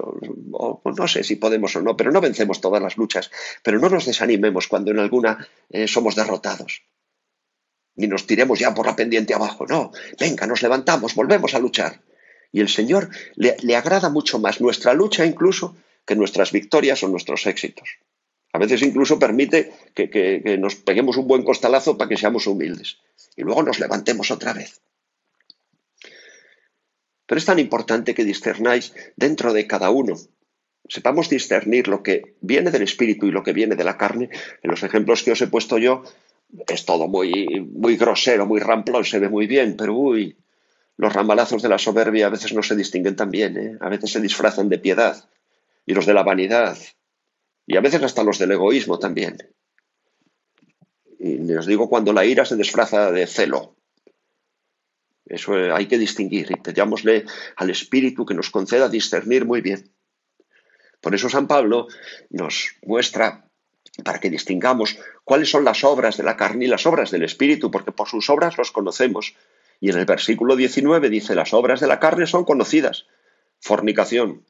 no 0.84 1.08
sé 1.08 1.22
si 1.24 1.36
podemos 1.36 1.76
o 1.76 1.82
no, 1.82 1.94
pero 1.94 2.10
no 2.10 2.22
vencemos 2.22 2.62
todas 2.62 2.82
las 2.82 2.96
luchas, 2.96 3.30
pero 3.62 3.78
no 3.78 3.90
nos 3.90 4.06
desanimemos 4.06 4.66
cuando 4.66 4.90
en 4.90 4.98
alguna 4.98 5.46
eh, 5.68 5.86
somos 5.86 6.16
derrotados. 6.16 6.82
Ni 7.96 8.06
nos 8.06 8.26
tiremos 8.26 8.58
ya 8.58 8.72
por 8.72 8.86
la 8.86 8.96
pendiente 8.96 9.34
abajo, 9.34 9.66
no. 9.66 9.92
Venga, 10.18 10.46
nos 10.46 10.62
levantamos, 10.62 11.14
volvemos 11.14 11.54
a 11.54 11.58
luchar. 11.58 12.00
Y 12.50 12.60
el 12.60 12.70
Señor 12.70 13.10
le, 13.36 13.76
agrada 13.76 14.08
mucho 14.08 14.38
más 14.38 14.62
nuestra 14.62 14.94
lucha 14.94 15.26
incluso 15.26 15.76
que 16.06 16.16
nuestras 16.16 16.50
victorias 16.50 17.02
o 17.02 17.08
nuestros 17.08 17.46
éxitos. 17.46 17.98
A 18.54 18.58
veces 18.58 18.80
incluso 18.80 19.18
permite 19.18 19.72
que 19.94 20.56
nos 20.58 20.76
peguemos 20.76 21.18
un 21.18 21.28
buen 21.28 21.44
costalazo 21.44 21.98
para 21.98 22.08
que 22.08 22.16
seamos 22.16 22.46
humildes. 22.46 22.96
Y 23.36 23.42
luego 23.42 23.62
nos 23.62 23.78
levantemos 23.78 24.30
otra 24.30 24.54
vez. 24.54 24.80
Pero 27.30 27.38
es 27.38 27.44
tan 27.44 27.60
importante 27.60 28.12
que 28.12 28.24
discernáis 28.24 28.92
dentro 29.14 29.52
de 29.52 29.68
cada 29.68 29.90
uno. 29.90 30.14
Sepamos 30.88 31.30
discernir 31.30 31.86
lo 31.86 32.02
que 32.02 32.34
viene 32.40 32.72
del 32.72 32.82
espíritu 32.82 33.26
y 33.26 33.30
lo 33.30 33.44
que 33.44 33.52
viene 33.52 33.76
de 33.76 33.84
la 33.84 33.96
carne. 33.96 34.30
En 34.64 34.70
los 34.72 34.82
ejemplos 34.82 35.22
que 35.22 35.30
os 35.30 35.40
he 35.40 35.46
puesto 35.46 35.78
yo, 35.78 36.02
es 36.66 36.84
todo 36.84 37.06
muy, 37.06 37.46
muy 37.72 37.96
grosero, 37.96 38.46
muy 38.46 38.58
ramplón, 38.58 39.04
se 39.04 39.20
ve 39.20 39.28
muy 39.28 39.46
bien, 39.46 39.76
pero 39.78 39.94
uy, 39.94 40.38
los 40.96 41.12
ramalazos 41.12 41.62
de 41.62 41.68
la 41.68 41.78
soberbia 41.78 42.26
a 42.26 42.30
veces 42.30 42.52
no 42.52 42.64
se 42.64 42.74
distinguen 42.74 43.14
tan 43.14 43.30
bien, 43.30 43.56
¿eh? 43.56 43.78
a 43.78 43.88
veces 43.88 44.10
se 44.10 44.20
disfrazan 44.20 44.68
de 44.68 44.80
piedad, 44.80 45.28
y 45.86 45.94
los 45.94 46.06
de 46.06 46.14
la 46.14 46.24
vanidad, 46.24 46.76
y 47.64 47.76
a 47.76 47.80
veces 47.80 48.02
hasta 48.02 48.24
los 48.24 48.40
del 48.40 48.50
egoísmo 48.50 48.98
también. 48.98 49.36
Y 51.20 51.52
os 51.52 51.66
digo 51.66 51.88
cuando 51.88 52.12
la 52.12 52.24
ira 52.24 52.44
se 52.44 52.56
disfraza 52.56 53.12
de 53.12 53.28
celo. 53.28 53.76
Eso 55.30 55.56
eh, 55.56 55.70
hay 55.72 55.86
que 55.86 55.96
distinguir 55.96 56.50
y 56.50 56.56
pedámosle 56.56 57.24
al 57.56 57.70
Espíritu 57.70 58.26
que 58.26 58.34
nos 58.34 58.50
conceda 58.50 58.88
discernir 58.88 59.44
muy 59.46 59.60
bien. 59.60 59.90
Por 61.00 61.14
eso 61.14 61.28
San 61.28 61.46
Pablo 61.46 61.86
nos 62.30 62.72
muestra 62.82 63.46
para 64.04 64.18
que 64.18 64.28
distingamos 64.28 64.98
cuáles 65.24 65.50
son 65.50 65.64
las 65.64 65.84
obras 65.84 66.16
de 66.16 66.24
la 66.24 66.36
carne 66.36 66.64
y 66.64 66.68
las 66.68 66.84
obras 66.84 67.10
del 67.10 67.22
Espíritu, 67.22 67.70
porque 67.70 67.92
por 67.92 68.08
sus 68.08 68.28
obras 68.28 68.58
los 68.58 68.72
conocemos. 68.72 69.34
Y 69.78 69.90
en 69.90 69.98
el 69.98 70.04
versículo 70.04 70.56
19 70.56 71.08
dice, 71.08 71.34
las 71.34 71.54
obras 71.54 71.80
de 71.80 71.86
la 71.86 72.00
carne 72.00 72.26
son 72.26 72.44
conocidas. 72.44 73.06
Fornicación, 73.60 74.44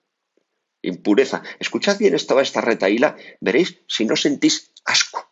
impureza. 0.82 1.42
Escuchad 1.58 1.98
bien 1.98 2.14
esta 2.14 2.60
retaíla, 2.60 3.16
veréis 3.40 3.78
si 3.86 4.06
no 4.06 4.16
sentís 4.16 4.72
asco. 4.84 5.28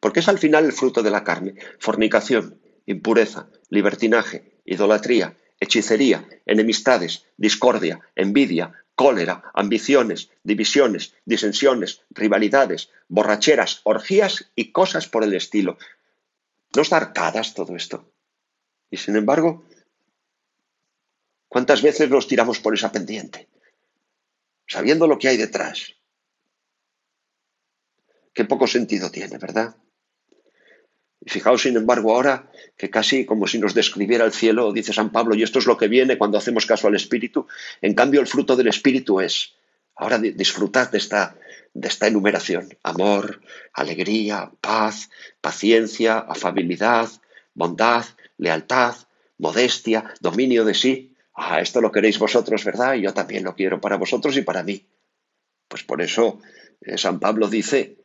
Porque 0.00 0.20
es 0.20 0.28
al 0.28 0.38
final 0.38 0.64
el 0.64 0.72
fruto 0.72 1.02
de 1.02 1.10
la 1.10 1.24
carne. 1.24 1.54
Fornicación, 1.80 2.60
impureza, 2.86 3.48
libertinaje, 3.68 4.60
idolatría, 4.64 5.36
hechicería, 5.60 6.28
enemistades, 6.46 7.26
discordia, 7.36 8.00
envidia, 8.14 8.84
cólera, 8.94 9.50
ambiciones, 9.54 10.30
divisiones, 10.42 11.14
disensiones, 11.24 12.02
rivalidades, 12.10 12.90
borracheras, 13.08 13.80
orgías 13.84 14.50
y 14.54 14.72
cosas 14.72 15.08
por 15.08 15.24
el 15.24 15.34
estilo. 15.34 15.78
¿No 16.74 16.82
está 16.82 16.96
arcadas 16.96 17.54
todo 17.54 17.76
esto? 17.76 18.10
Y 18.90 18.96
sin 18.96 19.16
embargo, 19.16 19.64
¿cuántas 21.48 21.82
veces 21.82 22.10
nos 22.10 22.28
tiramos 22.28 22.60
por 22.60 22.74
esa 22.74 22.92
pendiente? 22.92 23.48
Sabiendo 24.66 25.06
lo 25.06 25.18
que 25.18 25.28
hay 25.28 25.36
detrás. 25.36 25.94
Qué 28.32 28.44
poco 28.44 28.66
sentido 28.66 29.10
tiene, 29.10 29.38
¿verdad? 29.38 29.76
Y 31.24 31.30
fijaos, 31.30 31.62
sin 31.62 31.76
embargo, 31.76 32.14
ahora 32.14 32.50
que 32.76 32.90
casi 32.90 33.24
como 33.24 33.46
si 33.46 33.58
nos 33.58 33.72
describiera 33.72 34.24
el 34.24 34.32
cielo, 34.32 34.72
dice 34.72 34.92
San 34.92 35.10
Pablo, 35.10 35.34
y 35.34 35.42
esto 35.42 35.58
es 35.58 35.66
lo 35.66 35.78
que 35.78 35.88
viene 35.88 36.18
cuando 36.18 36.36
hacemos 36.36 36.66
caso 36.66 36.86
al 36.86 36.96
Espíritu. 36.96 37.46
En 37.80 37.94
cambio, 37.94 38.20
el 38.20 38.26
fruto 38.26 38.56
del 38.56 38.68
Espíritu 38.68 39.20
es, 39.20 39.54
ahora 39.96 40.18
disfrutad 40.18 40.90
de 40.90 40.98
esta, 40.98 41.36
de 41.72 41.88
esta 41.88 42.08
enumeración, 42.08 42.76
amor, 42.82 43.40
alegría, 43.72 44.52
paz, 44.60 45.08
paciencia, 45.40 46.18
afabilidad, 46.18 47.08
bondad, 47.54 48.04
lealtad, 48.36 48.94
modestia, 49.38 50.12
dominio 50.20 50.64
de 50.64 50.74
sí. 50.74 51.16
Ah, 51.34 51.60
esto 51.60 51.80
lo 51.80 51.90
queréis 51.90 52.18
vosotros, 52.18 52.64
¿verdad? 52.64 52.94
Y 52.94 53.02
yo 53.02 53.14
también 53.14 53.44
lo 53.44 53.54
quiero 53.54 53.80
para 53.80 53.96
vosotros 53.96 54.36
y 54.36 54.42
para 54.42 54.62
mí. 54.62 54.84
Pues 55.68 55.82
por 55.84 56.02
eso 56.02 56.40
eh, 56.82 56.98
San 56.98 57.18
Pablo 57.18 57.48
dice, 57.48 57.96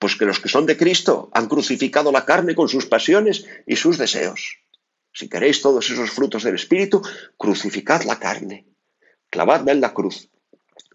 pues 0.00 0.16
que 0.16 0.24
los 0.24 0.40
que 0.40 0.48
son 0.48 0.64
de 0.66 0.78
Cristo 0.78 1.30
han 1.32 1.46
crucificado 1.46 2.10
la 2.10 2.24
carne 2.24 2.54
con 2.54 2.68
sus 2.68 2.86
pasiones 2.86 3.46
y 3.66 3.76
sus 3.76 3.98
deseos. 3.98 4.58
Si 5.12 5.28
queréis 5.28 5.60
todos 5.60 5.90
esos 5.90 6.10
frutos 6.10 6.42
del 6.42 6.54
Espíritu, 6.54 7.02
crucificad 7.36 8.02
la 8.04 8.18
carne, 8.18 8.64
clavadla 9.28 9.72
en 9.72 9.82
la 9.82 9.92
cruz, 9.92 10.30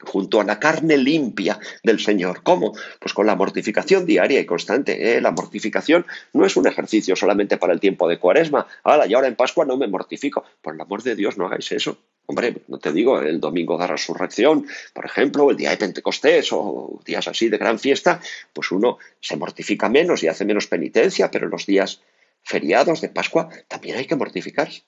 junto 0.02 0.42
a 0.42 0.44
la 0.44 0.60
carne 0.60 0.98
limpia 0.98 1.60
del 1.84 2.00
Señor. 2.00 2.42
¿Cómo? 2.42 2.74
Pues 3.00 3.14
con 3.14 3.28
la 3.28 3.36
mortificación 3.36 4.08
diaria 4.08 4.40
y 4.40 4.46
constante. 4.48 5.16
¿eh? 5.16 5.22
La 5.22 5.32
mortificación 5.32 6.06
no 6.34 6.44
es 6.44 6.58
un 6.58 6.68
ejercicio 6.68 7.16
solamente 7.16 7.58
para 7.58 7.74
el 7.74 7.80
tiempo 7.80 8.08
de 8.08 8.18
cuaresma. 8.18 8.66
Ahora, 8.84 9.06
y 9.06 9.14
ahora 9.14 9.28
en 9.28 9.36
Pascua 9.36 9.66
no 9.66 9.78
me 9.78 9.88
mortifico. 9.88 10.44
Por 10.64 10.74
el 10.74 10.82
amor 10.82 11.04
de 11.04 11.16
Dios, 11.16 11.38
no 11.38 11.46
hagáis 11.46 11.72
eso. 11.72 12.00
Hombre, 12.28 12.56
no 12.68 12.80
te 12.80 12.92
digo 12.92 13.20
el 13.20 13.40
domingo 13.40 13.78
de 13.78 13.88
resurrección, 13.88 14.68
por 14.94 15.06
ejemplo, 15.06 15.52
el 15.52 15.58
día 15.58 15.70
de 15.70 15.78
Pentecostés 15.78 16.50
o 16.52 17.00
días 17.06 17.28
así 17.28 17.50
de 17.50 17.58
gran 17.58 17.78
fiesta, 17.78 18.20
pues 18.52 18.72
uno 18.72 18.98
se 19.22 19.36
mortifica 19.36 19.90
menos 19.90 20.24
y 20.24 20.28
hace 20.28 20.46
menos 20.46 20.68
penitencia, 20.68 21.30
pero 21.30 21.48
los 21.48 21.66
días 21.66 22.02
feriados 22.42 23.02
de 23.02 23.10
Pascua 23.10 23.50
también 23.68 23.98
hay 23.98 24.06
que 24.06 24.16
mortificarse. 24.16 24.84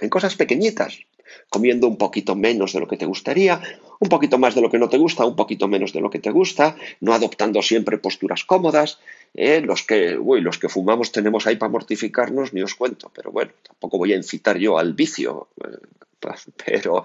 En 0.00 0.08
cosas 0.08 0.34
pequeñitas, 0.34 1.00
comiendo 1.48 1.86
un 1.86 1.96
poquito 1.96 2.36
menos 2.36 2.72
de 2.72 2.80
lo 2.80 2.88
que 2.88 2.96
te 2.96 3.06
gustaría, 3.06 3.60
un 4.00 4.08
poquito 4.08 4.38
más 4.38 4.54
de 4.54 4.60
lo 4.60 4.70
que 4.70 4.78
no 4.78 4.88
te 4.88 4.98
gusta, 4.98 5.24
un 5.24 5.36
poquito 5.36 5.68
menos 5.68 5.92
de 5.92 6.00
lo 6.00 6.10
que 6.10 6.18
te 6.18 6.30
gusta, 6.30 6.76
no 7.00 7.12
adoptando 7.12 7.62
siempre 7.62 7.98
posturas 7.98 8.44
cómodas. 8.44 8.98
¿eh? 9.34 9.60
Los, 9.60 9.82
que, 9.82 10.18
uy, 10.18 10.40
los 10.40 10.58
que 10.58 10.68
fumamos 10.68 11.12
tenemos 11.12 11.46
ahí 11.46 11.56
para 11.56 11.72
mortificarnos, 11.72 12.52
ni 12.52 12.62
os 12.62 12.74
cuento, 12.74 13.10
pero 13.14 13.30
bueno, 13.30 13.52
tampoco 13.62 13.98
voy 13.98 14.12
a 14.12 14.16
incitar 14.16 14.58
yo 14.58 14.78
al 14.78 14.94
vicio. 14.94 15.48
Eh, 15.64 15.76
pero, 16.64 17.04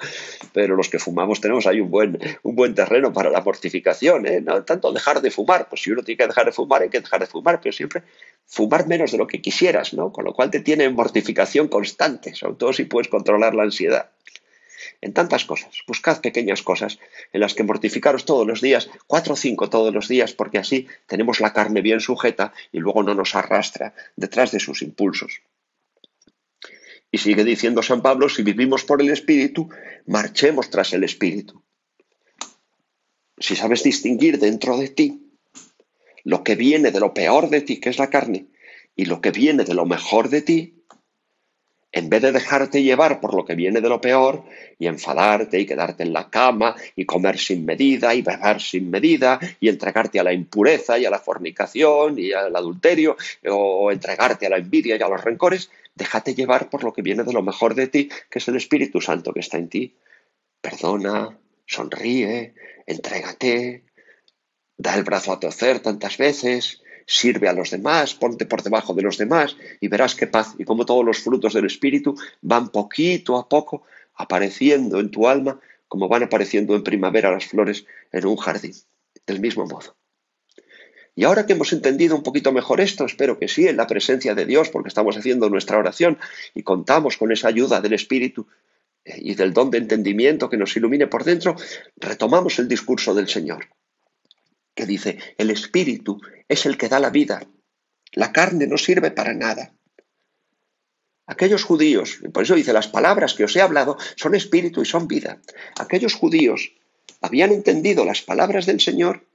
pero 0.54 0.76
los 0.76 0.90
que 0.90 1.00
fumamos 1.00 1.42
tenemos 1.42 1.68
ahí 1.68 1.80
un 1.80 1.90
buen, 1.90 2.20
un 2.44 2.56
buen 2.56 2.74
terreno 2.76 3.12
para 3.14 3.30
la 3.30 3.42
mortificación, 3.42 4.26
¿eh? 4.26 4.42
no 4.42 4.64
tanto 4.64 4.92
dejar 4.92 5.22
de 5.22 5.32
fumar, 5.32 5.68
pues 5.70 5.82
si 5.82 5.92
uno 5.92 6.04
tiene 6.04 6.18
que 6.18 6.28
dejar 6.28 6.46
de 6.46 6.52
fumar, 6.52 6.82
hay 6.82 6.90
que 6.90 7.00
dejar 7.00 7.20
de 7.20 7.28
fumar, 7.28 7.60
pero 7.62 7.74
siempre 7.74 8.04
fumar 8.46 8.88
menos 8.88 9.12
de 9.12 9.18
lo 9.18 9.28
que 9.28 9.42
quisieras, 9.42 9.94
¿no? 9.94 10.12
Con 10.12 10.26
lo 10.26 10.34
cual 10.34 10.52
te 10.52 10.60
tiene 10.60 10.90
mortificación 10.90 11.68
constante, 11.68 12.34
sobre 12.36 12.56
todo 12.56 12.74
si 12.74 12.86
puedes 12.86 13.08
controlar 13.08 13.56
la 13.56 13.64
ansiedad 13.64 14.10
en 15.02 15.14
tantas 15.14 15.46
cosas. 15.46 15.84
Buscad 15.88 16.22
pequeñas 16.22 16.62
cosas 16.62 17.00
en 17.34 17.42
las 17.42 17.54
que 17.54 17.64
mortificaros 17.64 18.26
todos 18.26 18.46
los 18.48 18.62
días, 18.62 18.90
cuatro 19.08 19.34
o 19.34 19.38
cinco 19.38 19.70
todos 19.70 19.94
los 19.94 20.08
días, 20.08 20.34
porque 20.34 20.58
así 20.58 20.88
tenemos 21.08 21.40
la 21.40 21.54
carne 21.54 21.82
bien 21.82 22.00
sujeta 22.00 22.54
y 22.72 22.80
luego 22.80 23.04
no 23.04 23.16
nos 23.16 23.36
arrastra 23.36 23.94
detrás 24.16 24.52
de 24.52 24.60
sus 24.60 24.82
impulsos. 24.82 25.42
Y 27.12 27.18
sigue 27.18 27.44
diciendo 27.44 27.84
San 27.84 28.02
Pablo, 28.02 28.30
si 28.30 28.42
vivimos 28.42 28.86
por 28.86 29.02
el 29.02 29.10
Espíritu, 29.10 29.70
marchemos 30.08 30.70
tras 30.70 30.94
el 30.94 31.04
Espíritu. 31.04 31.62
Si 33.38 33.56
sabes 33.56 33.84
distinguir 33.84 34.40
dentro 34.40 34.78
de 34.78 34.88
ti 34.88 35.32
lo 36.24 36.44
que 36.44 36.56
viene 36.56 36.92
de 36.92 37.00
lo 37.00 37.14
peor 37.14 37.50
de 37.50 37.62
ti, 37.62 37.80
que 37.80 37.90
es 37.90 37.98
la 37.98 38.10
carne, 38.10 38.48
y 38.96 39.06
lo 39.06 39.20
que 39.20 39.32
viene 39.32 39.64
de 39.64 39.74
lo 39.74 39.86
mejor 39.86 40.30
de 40.30 40.42
ti, 40.42 40.82
en 41.92 42.10
vez 42.10 42.22
de 42.22 42.32
dejarte 42.32 42.84
llevar 42.84 43.20
por 43.20 43.34
lo 43.34 43.44
que 43.44 43.56
viene 43.56 43.82
de 43.82 43.90
lo 43.90 44.00
peor 44.00 44.46
y 44.80 44.88
enfadarte 44.88 45.60
y 45.60 45.66
quedarte 45.66 46.04
en 46.04 46.14
la 46.14 46.30
cama 46.30 46.76
y 46.96 47.06
comer 47.06 47.38
sin 47.38 47.66
medida 47.66 48.14
y 48.16 48.22
beber 48.22 48.62
sin 48.62 48.90
medida 48.90 49.40
y 49.60 49.68
entregarte 49.68 50.20
a 50.20 50.24
la 50.24 50.32
impureza 50.32 50.98
y 50.98 51.06
a 51.06 51.10
la 51.10 51.20
fornicación 51.20 52.18
y 52.18 52.32
al 52.32 52.56
adulterio 52.56 53.18
o 53.50 53.92
entregarte 53.92 54.48
a 54.48 54.52
la 54.52 54.58
envidia 54.58 54.96
y 54.96 55.02
a 55.02 55.10
los 55.10 55.22
rencores, 55.22 55.70
déjate 55.96 56.36
llevar 56.36 56.70
por 56.70 56.84
lo 56.84 56.94
que 56.94 57.02
viene 57.02 57.24
de 57.24 57.34
lo 57.34 57.42
mejor 57.42 57.76
de 57.76 57.88
ti, 57.88 58.10
que 58.30 58.40
es 58.40 58.48
el 58.48 58.56
Espíritu 58.56 59.02
Santo 59.02 59.34
que 59.34 59.40
está 59.40 59.58
en 59.58 59.70
ti. 59.70 59.98
Perdona, 60.62 61.38
sonríe, 61.66 62.54
entrégate, 62.86 63.84
da 64.78 64.96
el 64.96 65.04
brazo 65.04 65.32
a 65.34 65.40
torcer 65.40 65.80
tantas 65.80 66.18
veces, 66.18 66.82
sirve 67.06 67.48
a 67.48 67.54
los 67.54 67.72
demás, 67.72 68.16
ponte 68.16 68.46
por 68.46 68.64
debajo 68.64 68.94
de 68.94 69.02
los 69.02 69.18
demás 69.18 69.58
y 69.80 69.88
verás 69.88 70.16
qué 70.16 70.28
paz 70.28 70.56
y 70.58 70.64
como 70.64 70.86
todos 70.86 71.06
los 71.06 71.20
frutos 71.20 71.54
del 71.54 71.66
Espíritu 71.66 72.16
van 72.42 72.70
poquito 72.70 73.38
a 73.38 73.50
poco 73.50 73.84
apareciendo 74.16 75.00
en 75.00 75.12
tu 75.12 75.28
alma 75.28 75.60
como 75.88 76.08
van 76.08 76.24
apareciendo 76.24 76.76
en 76.76 76.84
primavera 76.84 77.32
las 77.32 77.48
flores 77.48 77.86
en 78.14 78.26
un 78.26 78.38
jardín, 78.38 78.74
del 79.28 79.42
mismo 79.42 79.66
modo. 79.66 79.98
Y 81.16 81.26
ahora 81.26 81.46
que 81.46 81.54
hemos 81.54 81.74
entendido 81.74 82.16
un 82.16 82.24
poquito 82.24 82.52
mejor 82.52 82.80
esto, 82.82 83.06
espero 83.06 83.38
que 83.38 83.48
sí, 83.48 83.68
en 83.68 83.78
la 83.78 83.88
presencia 83.88 84.34
de 84.34 84.46
Dios, 84.46 84.70
porque 84.70 84.88
estamos 84.88 85.18
haciendo 85.18 85.50
nuestra 85.50 85.78
oración 85.78 86.18
y 86.56 86.64
contamos 86.64 87.18
con 87.18 87.32
esa 87.32 87.50
ayuda 87.50 87.82
del 87.82 87.94
Espíritu 87.94 88.48
eh, 89.04 89.18
y 89.22 89.36
del 89.36 89.54
don 89.54 89.72
de 89.72 89.80
entendimiento 89.80 90.50
que 90.50 90.58
nos 90.58 90.76
ilumine 90.76 91.08
por 91.08 91.24
dentro, 91.24 91.56
retomamos 91.98 92.60
el 92.60 92.68
discurso 92.68 93.14
del 93.14 93.28
Señor 93.28 93.68
que 94.76 94.86
dice, 94.86 95.20
el 95.38 95.50
espíritu 95.50 96.22
es 96.48 96.66
el 96.66 96.78
que 96.78 96.90
da 96.90 97.00
la 97.00 97.10
vida, 97.10 97.46
la 98.14 98.32
carne 98.32 98.68
no 98.68 98.78
sirve 98.78 99.12
para 99.12 99.34
nada. 99.34 99.74
Aquellos 101.28 101.64
judíos, 101.64 102.20
por 102.34 102.44
eso 102.44 102.56
dice, 102.56 102.74
las 102.74 102.88
palabras 102.88 103.34
que 103.34 103.44
os 103.44 103.56
he 103.56 103.62
hablado 103.62 103.98
son 104.16 104.36
espíritu 104.36 104.82
y 104.82 104.86
son 104.86 105.08
vida. 105.08 105.40
Aquellos 105.80 106.14
judíos 106.16 106.74
habían 107.22 107.52
entendido 107.52 108.04
las 108.06 108.22
palabras 108.22 108.66
del 108.66 108.82
Señor 108.82 109.26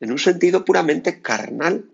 en 0.00 0.12
un 0.12 0.18
sentido 0.18 0.64
puramente 0.64 1.20
carnal. 1.22 1.90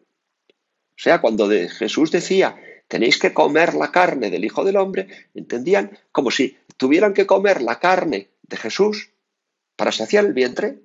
O 0.49 0.99
sea, 1.03 1.21
cuando 1.21 1.49
de 1.49 1.69
Jesús 1.69 2.11
decía, 2.11 2.57
tenéis 2.89 3.19
que 3.19 3.33
comer 3.33 3.75
la 3.75 3.91
carne 3.91 4.31
del 4.31 4.45
Hijo 4.45 4.65
del 4.65 4.77
Hombre, 4.77 5.09
entendían 5.35 5.99
como 6.11 6.31
si 6.31 6.59
tuvieran 6.77 7.15
que 7.15 7.27
comer 7.27 7.63
la 7.63 7.79
carne 7.79 8.31
de 8.43 8.57
Jesús 8.57 9.11
para 9.77 9.93
saciar 9.93 10.25
el 10.25 10.33
vientre 10.33 10.81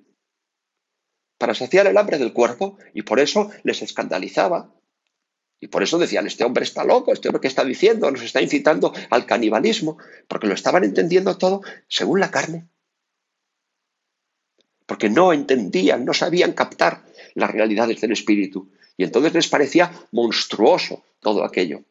para 1.38 1.54
saciar 1.54 1.86
el 1.86 1.96
hambre 1.96 2.18
del 2.18 2.32
cuerpo 2.32 2.76
y 2.92 3.02
por 3.02 3.20
eso 3.20 3.50
les 3.62 3.80
escandalizaba. 3.80 4.74
Y 5.60 5.68
por 5.68 5.82
eso 5.82 5.98
decían, 5.98 6.26
este 6.26 6.44
hombre 6.44 6.64
está 6.64 6.84
loco, 6.84 7.12
este 7.12 7.28
hombre 7.28 7.40
que 7.40 7.48
está 7.48 7.64
diciendo, 7.64 8.10
nos 8.10 8.22
está 8.22 8.42
incitando 8.42 8.92
al 9.10 9.26
canibalismo, 9.26 9.98
porque 10.28 10.46
lo 10.46 10.54
estaban 10.54 10.84
entendiendo 10.84 11.36
todo 11.38 11.62
según 11.88 12.20
la 12.20 12.30
carne. 12.30 12.68
Porque 14.86 15.10
no 15.10 15.32
entendían, 15.32 16.04
no 16.04 16.12
sabían 16.12 16.52
captar 16.52 17.04
las 17.38 17.50
realidades 17.50 18.00
del 18.00 18.12
espíritu. 18.12 18.70
Y 18.96 19.04
entonces 19.04 19.32
les 19.32 19.48
parecía 19.48 19.92
monstruoso 20.12 21.04
todo 21.20 21.44
aquello. 21.44 21.84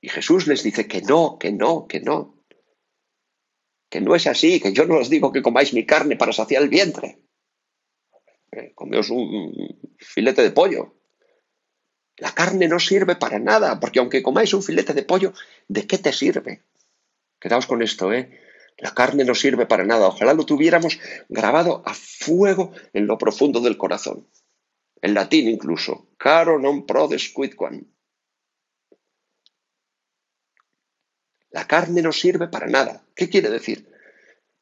Y 0.00 0.08
Jesús 0.08 0.46
les 0.46 0.62
dice 0.62 0.86
que 0.86 1.02
no, 1.02 1.38
que 1.38 1.52
no, 1.52 1.86
que 1.86 2.00
no. 2.00 2.34
Que 3.88 4.00
no 4.00 4.14
es 4.14 4.26
así, 4.26 4.60
que 4.60 4.72
yo 4.72 4.86
no 4.86 4.98
os 4.98 5.08
digo 5.08 5.32
que 5.32 5.42
comáis 5.42 5.72
mi 5.72 5.86
carne 5.86 6.16
para 6.16 6.32
saciar 6.32 6.62
el 6.62 6.68
vientre. 6.68 7.18
Eh, 8.52 8.72
comeos 8.74 9.10
un 9.10 9.94
filete 9.98 10.42
de 10.42 10.50
pollo. 10.50 10.94
La 12.16 12.32
carne 12.32 12.66
no 12.66 12.80
sirve 12.80 13.14
para 13.16 13.38
nada, 13.38 13.78
porque 13.78 14.00
aunque 14.00 14.22
comáis 14.22 14.52
un 14.54 14.62
filete 14.62 14.94
de 14.94 15.02
pollo, 15.02 15.32
¿de 15.68 15.86
qué 15.86 15.98
te 15.98 16.12
sirve? 16.12 16.62
Quedaos 17.38 17.66
con 17.66 17.82
esto, 17.82 18.12
¿eh? 18.12 18.45
La 18.78 18.92
carne 18.92 19.24
no 19.24 19.34
sirve 19.34 19.66
para 19.66 19.84
nada. 19.84 20.08
Ojalá 20.08 20.34
lo 20.34 20.44
tuviéramos 20.44 20.98
grabado 21.28 21.82
a 21.86 21.94
fuego 21.94 22.72
en 22.92 23.06
lo 23.06 23.16
profundo 23.16 23.60
del 23.60 23.78
corazón. 23.78 24.26
En 25.00 25.14
latín 25.14 25.48
incluso. 25.48 26.08
Caro 26.18 26.58
non 26.58 26.84
prodes 26.84 27.32
quidquam. 27.32 27.88
La 31.56 31.64
carne 31.64 32.02
no 32.02 32.12
sirve 32.12 32.48
para 32.48 32.66
nada. 32.68 33.00
¿Qué 33.16 33.30
quiere 33.30 33.48
decir? 33.48 33.88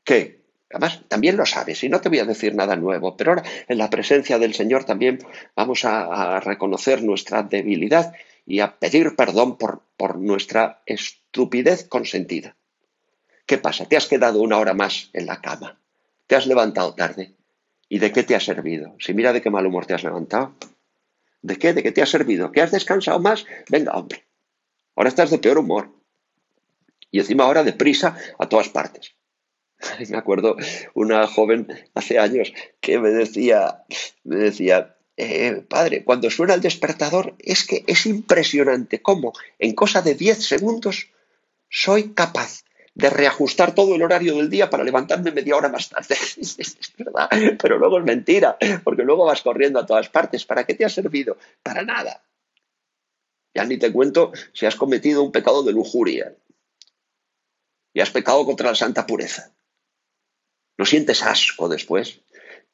Que, 0.04 0.46
además, 0.70 1.02
también 1.08 1.36
lo 1.36 1.46
sabes, 1.46 1.82
y 1.82 1.88
no 1.88 2.00
te 2.00 2.08
voy 2.08 2.20
a 2.20 2.24
decir 2.24 2.54
nada 2.54 2.76
nuevo, 2.76 3.16
pero 3.16 3.32
ahora 3.32 3.42
en 3.66 3.78
la 3.78 3.90
presencia 3.90 4.38
del 4.38 4.54
Señor 4.54 4.84
también 4.84 5.18
vamos 5.56 5.84
a, 5.84 6.36
a 6.36 6.40
reconocer 6.40 7.02
nuestra 7.02 7.42
debilidad 7.42 8.14
y 8.46 8.60
a 8.60 8.78
pedir 8.78 9.16
perdón 9.16 9.58
por, 9.58 9.82
por 9.96 10.18
nuestra 10.18 10.82
estupidez 10.86 11.88
consentida. 11.88 12.54
¿Qué 13.46 13.58
pasa? 13.58 13.86
Te 13.86 13.96
has 13.96 14.06
quedado 14.06 14.40
una 14.40 14.58
hora 14.58 14.74
más 14.74 15.10
en 15.12 15.26
la 15.26 15.40
cama. 15.40 15.78
Te 16.26 16.36
has 16.36 16.46
levantado 16.46 16.94
tarde. 16.94 17.34
¿Y 17.88 17.98
de 17.98 18.12
qué 18.12 18.22
te 18.22 18.34
ha 18.34 18.40
servido? 18.40 18.96
Si 18.98 19.12
mira 19.12 19.32
de 19.32 19.42
qué 19.42 19.50
mal 19.50 19.66
humor 19.66 19.86
te 19.86 19.94
has 19.94 20.04
levantado. 20.04 20.54
¿De 21.42 21.56
qué? 21.56 21.74
¿De 21.74 21.82
qué 21.82 21.92
te 21.92 22.02
ha 22.02 22.06
servido? 22.06 22.50
¿Que 22.52 22.62
has 22.62 22.70
descansado 22.70 23.20
más? 23.20 23.44
Venga, 23.68 23.92
hombre. 23.92 24.24
Ahora 24.96 25.10
estás 25.10 25.30
de 25.30 25.38
peor 25.38 25.58
humor. 25.58 25.90
Y 27.10 27.18
encima 27.18 27.44
ahora 27.44 27.62
deprisa 27.62 28.16
a 28.38 28.48
todas 28.48 28.70
partes. 28.70 29.14
Me 30.08 30.16
acuerdo 30.16 30.56
una 30.94 31.26
joven 31.26 31.68
hace 31.94 32.18
años 32.18 32.52
que 32.80 32.98
me 32.98 33.10
decía, 33.10 33.84
me 34.24 34.36
decía, 34.36 34.96
eh, 35.16 35.64
padre, 35.68 36.04
cuando 36.04 36.30
suena 36.30 36.54
el 36.54 36.60
despertador 36.60 37.36
es 37.38 37.64
que 37.64 37.84
es 37.86 38.06
impresionante 38.06 39.02
cómo 39.02 39.32
en 39.58 39.74
cosa 39.74 40.02
de 40.02 40.14
10 40.14 40.44
segundos 40.44 41.10
soy 41.68 42.14
capaz 42.14 42.64
de 42.94 43.10
reajustar 43.10 43.74
todo 43.74 43.96
el 43.96 44.02
horario 44.02 44.36
del 44.36 44.48
día 44.48 44.70
para 44.70 44.84
levantarme 44.84 45.32
media 45.32 45.56
hora 45.56 45.68
más 45.68 45.88
tarde. 45.88 46.16
es 46.36 46.92
verdad, 46.96 47.28
pero 47.60 47.78
luego 47.78 47.98
es 47.98 48.04
mentira, 48.04 48.56
porque 48.84 49.02
luego 49.02 49.24
vas 49.24 49.42
corriendo 49.42 49.80
a 49.80 49.86
todas 49.86 50.08
partes. 50.08 50.44
¿Para 50.44 50.64
qué 50.64 50.74
te 50.74 50.84
ha 50.84 50.88
servido? 50.88 51.36
Para 51.62 51.82
nada. 51.82 52.22
Ya 53.54 53.64
ni 53.64 53.78
te 53.78 53.92
cuento 53.92 54.32
si 54.52 54.66
has 54.66 54.76
cometido 54.76 55.22
un 55.22 55.32
pecado 55.32 55.62
de 55.62 55.72
lujuria 55.72 56.34
y 57.92 58.00
has 58.00 58.10
pecado 58.10 58.44
contra 58.44 58.70
la 58.70 58.74
santa 58.74 59.06
pureza. 59.06 59.52
¿No 60.76 60.84
sientes 60.84 61.22
asco 61.22 61.68
después? 61.68 62.20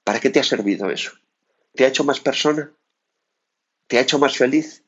¿Para 0.05 0.21
qué 0.21 0.31
te 0.31 0.41
ha 0.41 0.45
servido 0.45 0.91
eso? 0.91 1.13
¿Te 1.75 1.85
ha 1.85 1.89
hecho 1.89 2.05
más 2.05 2.21
persona? 2.21 2.73
¿Te 3.87 3.99
ha 3.99 4.01
hecho 4.01 4.19
más 4.19 4.37
feliz? 4.37 4.83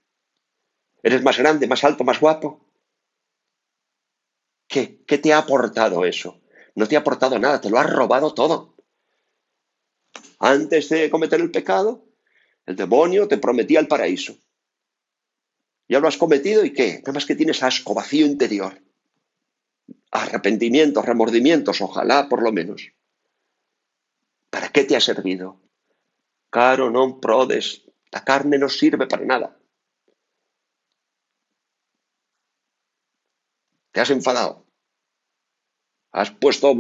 ¿Eres 1.03 1.23
más 1.23 1.37
grande, 1.37 1.67
más 1.67 1.85
alto, 1.85 2.05
más 2.05 2.21
guapo? 2.21 2.61
¿Qué, 4.73 5.05
¿Qué 5.07 5.19
te 5.19 5.35
ha 5.35 5.39
aportado 5.39 6.07
eso? 6.07 6.41
No 6.75 6.89
te 6.89 6.97
ha 6.97 7.01
aportado 7.01 7.39
nada, 7.39 7.61
te 7.61 7.69
lo 7.69 7.79
has 7.79 7.93
robado 7.93 8.33
todo. 8.33 8.75
Antes 10.39 10.89
de 10.89 11.11
cometer 11.11 11.43
el 11.43 11.51
pecado, 11.51 12.07
el 12.65 12.75
demonio 12.75 13.29
te 13.29 13.37
prometía 13.37 13.81
el 13.81 13.87
paraíso. 13.87 14.35
Ya 15.89 16.01
lo 16.01 16.09
has 16.09 16.17
cometido 16.17 16.65
y 16.65 16.73
qué? 16.73 17.01
Nada 17.01 17.13
más 17.13 17.27
que 17.27 17.37
tienes 17.37 17.63
asco, 17.63 17.93
vacío 17.93 18.25
interior. 18.25 18.81
Arrepentimientos, 20.11 21.05
remordimientos, 21.05 21.83
ojalá 21.83 22.31
por 22.31 22.43
lo 22.43 22.51
menos. 22.51 22.93
¿Para 24.49 24.71
qué 24.71 24.85
te 24.85 24.97
ha 24.97 25.01
servido? 25.01 25.61
Caro 26.49 26.89
non 26.89 27.21
prodes. 27.21 27.85
La 28.11 28.25
carne 28.25 28.57
no 28.57 28.69
sirve 28.69 29.07
para 29.07 29.25
nada. 29.25 29.57
Te 33.93 34.01
has 34.01 34.09
enfadado. 34.09 34.62
Has 36.13 36.31
puesto, 36.31 36.77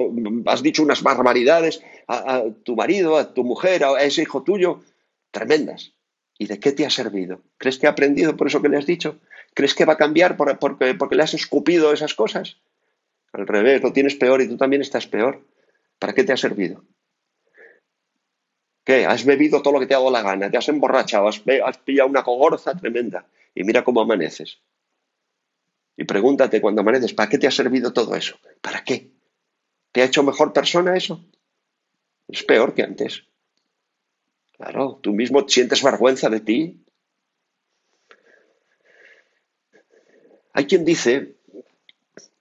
has 0.46 0.62
dicho 0.62 0.82
unas 0.82 1.02
barbaridades 1.02 1.82
a, 2.06 2.44
tu 2.64 2.76
marido, 2.76 3.16
a 3.16 3.32
tu 3.32 3.44
mujer, 3.44 3.82
a 3.82 4.02
ese 4.02 4.22
hijo 4.22 4.42
tuyo, 4.42 4.82
tremendas. 5.30 5.94
¿Y 6.38 6.46
de 6.46 6.60
qué 6.60 6.72
te 6.72 6.84
ha 6.84 6.90
servido? 6.90 7.40
¿Crees 7.56 7.78
que 7.78 7.86
ha 7.86 7.90
aprendido 7.90 8.36
por 8.36 8.48
eso 8.48 8.60
que 8.60 8.68
le 8.68 8.76
has 8.76 8.86
dicho? 8.86 9.18
¿Crees 9.54 9.74
que 9.74 9.84
va 9.84 9.94
a 9.94 9.96
cambiar 9.96 10.36
porque, 10.36 10.94
porque 10.94 11.16
le 11.16 11.22
has 11.22 11.34
escupido 11.34 11.92
esas 11.92 12.14
cosas? 12.14 12.58
Al 13.32 13.46
revés, 13.46 13.82
lo 13.82 13.92
tienes 13.92 14.16
peor 14.16 14.42
y 14.42 14.48
tú 14.48 14.58
también 14.58 14.82
estás 14.82 15.06
peor. 15.06 15.46
¿Para 15.98 16.12
qué 16.12 16.24
te 16.24 16.32
ha 16.32 16.36
servido? 16.36 16.84
¿Qué? 18.84 19.06
Has 19.06 19.24
bebido 19.24 19.62
todo 19.62 19.74
lo 19.74 19.80
que 19.80 19.86
te 19.86 19.94
ha 19.94 19.98
dado 19.98 20.10
la 20.10 20.22
gana, 20.22 20.50
te 20.50 20.58
has 20.58 20.68
emborrachado, 20.68 21.28
has, 21.28 21.40
has 21.64 21.78
pillado 21.78 22.10
una 22.10 22.24
cogorza 22.24 22.74
tremenda 22.74 23.26
y 23.54 23.64
mira 23.64 23.84
cómo 23.84 24.00
amaneces. 24.00 24.58
Y 25.96 26.04
pregúntate 26.04 26.60
cuando 26.60 26.80
amaneces, 26.80 27.14
¿para 27.14 27.28
qué 27.28 27.38
te 27.38 27.46
ha 27.46 27.50
servido 27.50 27.92
todo 27.92 28.16
eso? 28.16 28.38
¿Para 28.60 28.82
qué? 28.82 29.11
¿Te 29.92 30.00
ha 30.00 30.06
hecho 30.06 30.22
mejor 30.22 30.52
persona 30.52 30.96
eso? 30.96 31.24
Es 32.26 32.42
peor 32.42 32.74
que 32.74 32.82
antes. 32.82 33.24
Claro, 34.52 34.98
tú 35.02 35.12
mismo 35.12 35.46
sientes 35.46 35.82
vergüenza 35.82 36.30
de 36.30 36.40
ti. 36.40 36.84
Hay 40.54 40.66
quien 40.66 40.84
dice, 40.84 41.36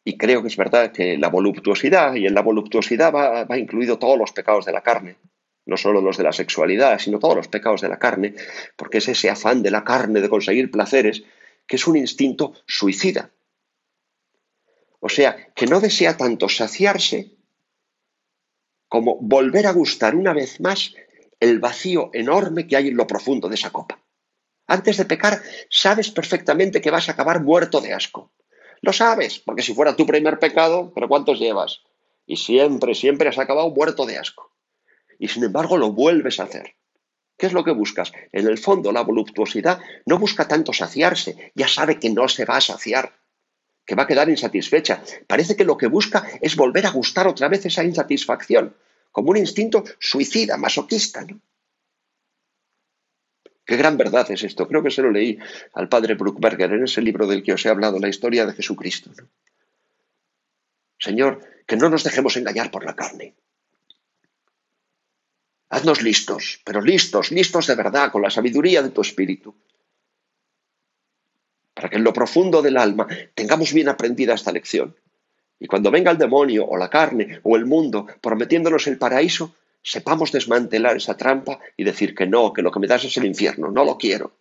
y 0.05 0.17
creo 0.17 0.41
que 0.41 0.47
es 0.47 0.57
verdad, 0.57 0.91
que 0.91 1.17
la 1.17 1.29
voluptuosidad, 1.29 2.15
y 2.15 2.25
en 2.25 2.33
la 2.33 2.41
voluptuosidad 2.41 3.13
va, 3.13 3.43
va 3.43 3.57
incluido 3.57 3.99
todos 3.99 4.17
los 4.17 4.31
pecados 4.31 4.65
de 4.65 4.71
la 4.71 4.81
carne, 4.81 5.17
no 5.65 5.77
solo 5.77 6.01
los 6.01 6.17
de 6.17 6.23
la 6.23 6.33
sexualidad, 6.33 6.99
sino 6.99 7.19
todos 7.19 7.35
los 7.35 7.47
pecados 7.47 7.81
de 7.81 7.89
la 7.89 7.99
carne, 7.99 8.35
porque 8.77 8.99
es 8.99 9.07
ese 9.09 9.29
afán 9.29 9.61
de 9.61 9.71
la 9.71 9.83
carne 9.83 10.21
de 10.21 10.29
conseguir 10.29 10.71
placeres 10.71 11.23
que 11.67 11.75
es 11.75 11.87
un 11.87 11.97
instinto 11.97 12.53
suicida. 12.65 13.31
O 14.99 15.09
sea, 15.09 15.51
que 15.55 15.65
no 15.65 15.79
desea 15.79 16.15
tanto 16.15 16.47
saciarse 16.47 17.40
como 18.91 19.15
volver 19.21 19.67
a 19.67 19.71
gustar 19.71 20.15
una 20.15 20.33
vez 20.33 20.59
más 20.59 20.93
el 21.39 21.59
vacío 21.59 22.09
enorme 22.11 22.67
que 22.67 22.75
hay 22.75 22.89
en 22.89 22.97
lo 22.97 23.07
profundo 23.07 23.47
de 23.47 23.55
esa 23.55 23.69
copa. 23.69 24.03
Antes 24.67 24.97
de 24.97 25.05
pecar, 25.05 25.41
sabes 25.69 26.11
perfectamente 26.11 26.81
que 26.81 26.91
vas 26.91 27.07
a 27.07 27.13
acabar 27.13 27.41
muerto 27.41 27.79
de 27.79 27.93
asco. 27.93 28.33
Lo 28.81 28.91
sabes, 28.91 29.39
porque 29.39 29.61
si 29.61 29.73
fuera 29.73 29.95
tu 29.95 30.05
primer 30.05 30.39
pecado, 30.39 30.91
pero 30.93 31.07
¿cuántos 31.07 31.39
llevas? 31.39 31.83
Y 32.25 32.35
siempre, 32.35 32.93
siempre 32.93 33.29
has 33.29 33.37
acabado 33.37 33.69
muerto 33.69 34.05
de 34.05 34.17
asco. 34.17 34.51
Y 35.17 35.29
sin 35.29 35.45
embargo 35.45 35.77
lo 35.77 35.93
vuelves 35.93 36.41
a 36.41 36.43
hacer. 36.43 36.75
¿Qué 37.37 37.45
es 37.45 37.53
lo 37.53 37.63
que 37.63 37.71
buscas? 37.71 38.11
En 38.33 38.45
el 38.45 38.57
fondo, 38.57 38.91
la 38.91 39.03
voluptuosidad 39.03 39.79
no 40.05 40.19
busca 40.19 40.49
tanto 40.49 40.73
saciarse, 40.73 41.53
ya 41.55 41.69
sabe 41.69 41.97
que 41.97 42.09
no 42.09 42.27
se 42.27 42.43
va 42.43 42.57
a 42.57 42.61
saciar 42.61 43.20
que 43.91 43.99
va 43.99 44.03
a 44.03 44.07
quedar 44.07 44.29
insatisfecha. 44.29 45.03
Parece 45.27 45.57
que 45.57 45.65
lo 45.65 45.75
que 45.75 45.87
busca 45.87 46.23
es 46.39 46.55
volver 46.55 46.85
a 46.85 46.91
gustar 46.91 47.27
otra 47.27 47.49
vez 47.49 47.65
esa 47.65 47.83
insatisfacción, 47.83 48.73
como 49.11 49.31
un 49.31 49.35
instinto 49.35 49.83
suicida, 49.99 50.55
masoquista. 50.55 51.27
Qué 53.65 53.75
gran 53.75 53.97
verdad 53.97 54.31
es 54.31 54.43
esto. 54.43 54.65
Creo 54.69 54.81
que 54.81 54.91
se 54.91 55.01
lo 55.01 55.11
leí 55.11 55.37
al 55.73 55.89
padre 55.89 56.13
Bruckberger 56.13 56.71
en 56.71 56.85
ese 56.85 57.01
libro 57.01 57.27
del 57.27 57.43
que 57.43 57.51
os 57.51 57.65
he 57.65 57.69
hablado, 57.69 57.99
la 57.99 58.07
historia 58.07 58.45
de 58.45 58.53
Jesucristo. 58.53 59.11
Señor, 60.97 61.41
que 61.67 61.75
no 61.75 61.89
nos 61.89 62.05
dejemos 62.05 62.37
engañar 62.37 62.71
por 62.71 62.85
la 62.85 62.95
carne. 62.95 63.35
Haznos 65.67 66.01
listos, 66.01 66.61
pero 66.63 66.79
listos, 66.79 67.29
listos 67.29 67.67
de 67.67 67.75
verdad, 67.75 68.09
con 68.09 68.21
la 68.21 68.29
sabiduría 68.29 68.81
de 68.83 68.91
tu 68.91 69.01
espíritu, 69.01 69.53
para 71.81 71.89
que 71.89 71.97
en 71.97 72.03
lo 72.03 72.13
profundo 72.13 72.61
del 72.61 72.77
alma 72.77 73.07
tengamos 73.33 73.73
bien 73.73 73.89
aprendida 73.89 74.35
esta 74.35 74.51
lección. 74.51 74.95
Y 75.59 75.65
cuando 75.65 75.89
venga 75.89 76.11
el 76.11 76.19
demonio 76.19 76.63
o 76.67 76.77
la 76.77 76.91
carne 76.91 77.39
o 77.41 77.55
el 77.55 77.65
mundo 77.65 78.05
prometiéndonos 78.21 78.85
el 78.85 78.99
paraíso, 78.99 79.55
sepamos 79.81 80.31
desmantelar 80.31 80.97
esa 80.97 81.17
trampa 81.17 81.59
y 81.75 81.83
decir 81.83 82.13
que 82.13 82.27
no, 82.27 82.53
que 82.53 82.61
lo 82.61 82.71
que 82.71 82.79
me 82.79 82.85
das 82.85 83.05
es 83.05 83.17
el 83.17 83.25
infierno, 83.25 83.71
no 83.71 83.83
lo 83.83 83.97
quiero. 83.97 84.37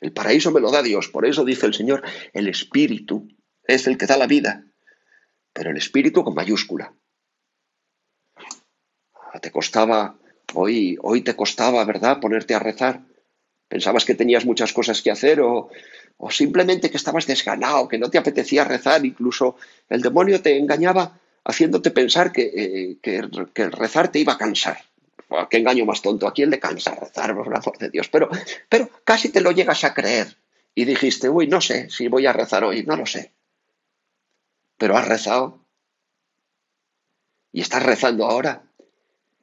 El 0.00 0.14
paraíso 0.14 0.50
me 0.50 0.60
lo 0.60 0.70
da 0.70 0.82
Dios, 0.82 1.08
por 1.08 1.26
eso 1.26 1.44
dice 1.44 1.66
el 1.66 1.74
Señor, 1.74 2.02
el 2.32 2.48
Espíritu 2.48 3.28
es 3.64 3.86
el 3.86 3.98
que 3.98 4.06
da 4.06 4.16
la 4.16 4.26
vida, 4.26 4.64
pero 5.52 5.70
el 5.70 5.76
Espíritu 5.76 6.24
con 6.24 6.34
mayúscula. 6.34 6.94
Te 9.42 9.50
costaba, 9.50 10.18
hoy, 10.54 10.96
hoy 11.02 11.20
te 11.20 11.36
costaba, 11.36 11.84
¿verdad?, 11.84 12.18
ponerte 12.18 12.54
a 12.54 12.60
rezar. 12.60 13.09
Pensabas 13.70 14.04
que 14.04 14.16
tenías 14.16 14.44
muchas 14.44 14.72
cosas 14.72 15.00
que 15.00 15.12
hacer 15.12 15.40
o, 15.40 15.70
o 16.18 16.30
simplemente 16.30 16.90
que 16.90 16.96
estabas 16.98 17.26
desganado, 17.26 17.86
que 17.88 17.98
no 17.98 18.10
te 18.10 18.18
apetecía 18.18 18.64
rezar, 18.64 19.06
incluso 19.06 19.56
el 19.88 20.02
demonio 20.02 20.42
te 20.42 20.58
engañaba 20.58 21.20
haciéndote 21.44 21.92
pensar 21.92 22.32
que, 22.32 22.42
eh, 22.42 22.98
que, 23.00 23.68
rezar 23.70 24.10
te 24.10 24.18
iba 24.18 24.32
a 24.32 24.38
cansar. 24.38 24.78
¿Qué 25.48 25.58
engaño 25.58 25.84
más 25.84 26.02
tonto? 26.02 26.26
¿A 26.26 26.34
quién 26.34 26.50
le 26.50 26.58
cansa 26.58 26.96
rezar, 26.96 27.32
por 27.36 27.46
el 27.46 27.54
amor 27.54 27.78
de 27.78 27.90
Dios? 27.90 28.08
Pero, 28.08 28.28
pero 28.68 28.90
casi 29.04 29.28
te 29.28 29.40
lo 29.40 29.52
llegas 29.52 29.84
a 29.84 29.94
creer. 29.94 30.36
y 30.74 30.84
dijiste, 30.84 31.28
uy, 31.28 31.46
no 31.46 31.60
sé 31.60 31.90
si 31.90 32.08
voy 32.08 32.26
a 32.26 32.32
rezar 32.32 32.64
hoy, 32.64 32.84
no 32.84 32.96
lo 32.96 33.06
sé. 33.06 33.32
Pero 34.78 34.96
has 34.96 35.06
rezado. 35.06 35.64
Y 37.52 37.60
estás 37.60 37.82
rezando 37.82 38.26
ahora. 38.26 38.69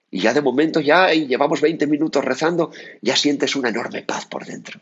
Y 0.10 0.22
ya 0.22 0.34
de 0.34 0.42
momento 0.42 0.80
ya 0.80 1.14
y 1.14 1.28
llevamos 1.28 1.62
20 1.62 1.88
minutos 1.88 2.24
rezando, 2.24 2.72
ya 3.02 3.16
sientes 3.16 3.56
una 3.56 3.70
enorme 3.70 4.04
paz 4.04 4.26
por 4.26 4.46
dentro. 4.46 4.82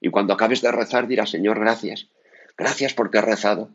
Y 0.00 0.10
cuando 0.10 0.32
acabes 0.32 0.62
de 0.62 0.72
rezar 0.72 1.06
dirás, 1.06 1.30
Señor, 1.30 1.58
gracias. 1.58 2.08
Gracias 2.56 2.94
porque 2.94 3.18
has 3.18 3.24
rezado. 3.24 3.70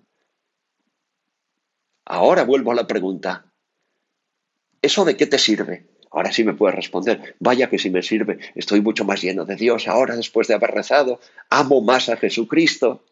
Ahora 2.06 2.44
vuelvo 2.44 2.72
a 2.72 2.76
la 2.76 2.88
pregunta. 2.88 3.46
¿Eso 4.82 5.06
de 5.06 5.18
qué 5.18 5.26
te 5.26 5.40
sirve? 5.40 5.88
Ahora 6.12 6.32
sí 6.32 6.44
me 6.44 6.54
puedes 6.54 6.76
responder, 6.76 7.36
vaya 7.40 7.70
que 7.70 7.78
sí 7.78 7.90
me 7.90 8.02
sirve, 8.02 8.40
estoy 8.56 8.80
mucho 8.80 9.04
más 9.04 9.22
lleno 9.22 9.44
de 9.44 9.58
Dios 9.58 9.86
ahora 9.90 10.16
después 10.16 10.48
de 10.48 10.54
haber 10.54 10.72
rezado, 10.72 11.20
amo 11.50 11.82
más 11.82 12.08
a 12.08 12.16
Jesucristo, 12.16 13.04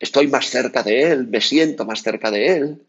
estoy 0.00 0.26
más 0.26 0.50
cerca 0.50 0.82
de 0.82 1.12
Él, 1.12 1.28
me 1.28 1.40
siento 1.40 1.84
más 1.84 2.02
cerca 2.02 2.32
de 2.32 2.48
Él. 2.48 2.82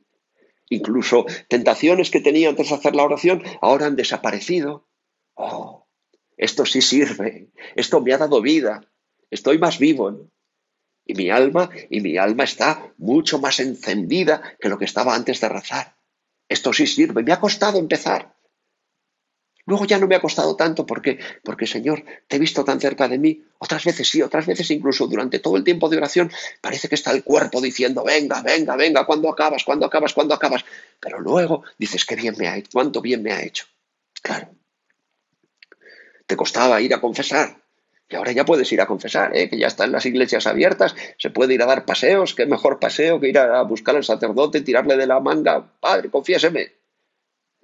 Incluso 0.70 1.26
tentaciones 1.48 2.10
que 2.10 2.22
tenía 2.22 2.50
antes 2.50 2.70
de 2.70 2.76
hacer 2.76 2.96
la 2.96 3.04
oración 3.04 3.44
ahora 3.62 3.86
han 3.86 3.96
desaparecido. 3.96 4.88
Oh, 5.36 5.88
esto 6.38 6.66
sí 6.66 6.82
sirve, 6.82 7.50
esto 7.76 8.02
me 8.02 8.14
ha 8.14 8.18
dado 8.18 8.42
vida, 8.42 8.82
estoy 9.30 9.58
más 9.58 9.80
vivo. 9.80 10.30
Y 11.06 11.14
mi 11.14 11.30
alma, 11.30 11.70
y 11.90 12.02
mi 12.02 12.18
alma 12.18 12.44
está 12.44 12.94
mucho 12.98 13.40
más 13.40 13.60
encendida 13.60 14.58
que 14.60 14.70
lo 14.70 14.80
que 14.80 14.86
estaba 14.86 15.14
antes 15.14 15.40
de 15.40 15.50
rezar. 15.50 15.98
Esto 16.50 16.74
sí 16.74 16.88
sirve, 16.88 17.24
me 17.24 17.32
ha 17.32 17.40
costado 17.40 17.78
empezar. 17.78 18.35
Luego 19.66 19.86
ya 19.86 19.98
no 19.98 20.08
me 20.08 20.16
ha 20.16 20.22
costado 20.22 20.56
tanto 20.56 20.86
porque, 20.86 21.20
porque 21.44 21.66
Señor, 21.66 22.04
te 22.28 22.36
he 22.36 22.40
visto 22.40 22.64
tan 22.64 22.80
cerca 22.80 23.08
de 23.08 23.18
mí. 23.18 23.44
Otras 23.58 23.84
veces 23.84 24.08
sí, 24.08 24.22
otras 24.22 24.46
veces 24.46 24.70
incluso 24.70 25.08
durante 25.08 25.40
todo 25.40 25.58
el 25.58 25.64
tiempo 25.64 25.90
de 25.90 25.98
oración 25.98 26.32
parece 26.62 26.88
que 26.88 26.96
está 26.96 27.12
el 27.12 27.24
cuerpo 27.24 27.62
diciendo, 27.62 28.04
venga, 28.04 28.44
venga, 28.44 28.76
venga, 28.76 29.06
¿cuándo 29.06 29.30
acabas? 29.30 29.64
¿Cuándo 29.64 29.88
acabas? 29.88 30.14
¿Cuándo 30.14 30.36
acabas? 30.36 30.64
Pero 31.00 31.20
luego 31.20 31.64
dices, 31.80 32.06
qué 32.06 32.16
bien 32.16 32.36
me 32.38 32.48
ha 32.48 32.58
hecho, 32.58 32.70
cuánto 32.74 33.02
bien 33.02 33.24
me 33.24 33.32
ha 33.32 33.42
hecho. 33.42 33.66
Claro. 34.22 34.50
Te 36.28 36.36
costaba 36.36 36.80
ir 36.82 36.94
a 36.94 37.02
confesar. 37.02 37.58
Y 38.08 38.16
ahora 38.16 38.32
ya 38.34 38.46
puedes 38.46 38.72
ir 38.72 38.82
a 38.82 38.86
confesar, 38.86 39.36
¿eh? 39.36 39.50
que 39.50 39.58
ya 39.58 39.66
están 39.66 39.92
las 39.92 40.06
iglesias 40.06 40.46
abiertas, 40.46 40.96
se 41.18 41.32
puede 41.32 41.56
ir 41.56 41.64
a 41.64 41.66
dar 41.66 41.86
paseos, 41.86 42.36
qué 42.36 42.46
mejor 42.46 42.80
paseo 42.80 43.20
que 43.20 43.30
ir 43.30 43.40
a 43.40 43.64
buscar 43.64 43.96
al 43.96 44.04
sacerdote, 44.04 44.62
tirarle 44.62 44.96
de 44.96 45.08
la 45.08 45.20
manga, 45.20 45.72
padre, 45.80 46.12
confiéseme, 46.12 46.72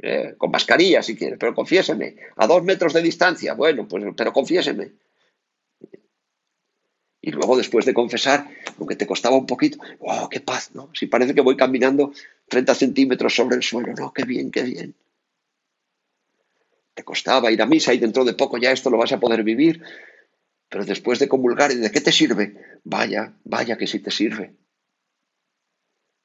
eh, 0.02 0.34
con 0.38 0.50
mascarilla 0.50 1.04
si 1.04 1.16
quiere, 1.16 1.38
pero 1.38 1.54
confiéseme, 1.54 2.16
a 2.36 2.48
dos 2.48 2.64
metros 2.64 2.94
de 2.94 3.04
distancia, 3.04 3.54
bueno, 3.54 3.88
pues, 3.88 4.04
pero 4.18 4.34
confiéseme. 4.34 4.92
Y 7.22 7.32
luego 7.32 7.56
después 7.56 7.86
de 7.86 7.94
confesar, 7.94 8.50
aunque 8.80 8.96
te 8.96 9.06
costaba 9.06 9.36
un 9.36 9.46
poquito, 9.46 9.78
¡oh, 10.00 10.28
qué 10.28 10.40
paz! 10.40 10.72
¿no? 10.74 10.90
Si 10.96 11.06
parece 11.06 11.36
que 11.36 11.42
voy 11.42 11.56
caminando 11.56 12.14
30 12.48 12.74
centímetros 12.74 13.36
sobre 13.36 13.58
el 13.58 13.62
suelo, 13.62 13.94
no, 13.94 14.12
qué 14.12 14.24
bien, 14.24 14.50
qué 14.50 14.64
bien. 14.64 14.96
Te 16.96 17.04
costaba 17.04 17.52
ir 17.52 17.62
a 17.62 17.68
misa 17.68 17.94
y 17.94 18.00
dentro 18.00 18.26
de 18.26 18.34
poco 18.34 18.58
ya 18.58 18.72
esto 18.72 18.90
lo 18.90 18.98
vas 18.98 19.12
a 19.12 19.20
poder 19.20 19.44
vivir, 19.44 19.84
pero 20.68 20.84
después 20.84 21.20
de 21.20 21.28
comulgar, 21.28 21.72
¿de 21.72 21.92
qué 21.92 22.02
te 22.02 22.12
sirve? 22.12 22.56
Vaya, 22.84 23.34
vaya 23.44 23.78
que 23.78 23.86
sí 23.86 24.00
te 24.00 24.10
sirve. 24.10 24.56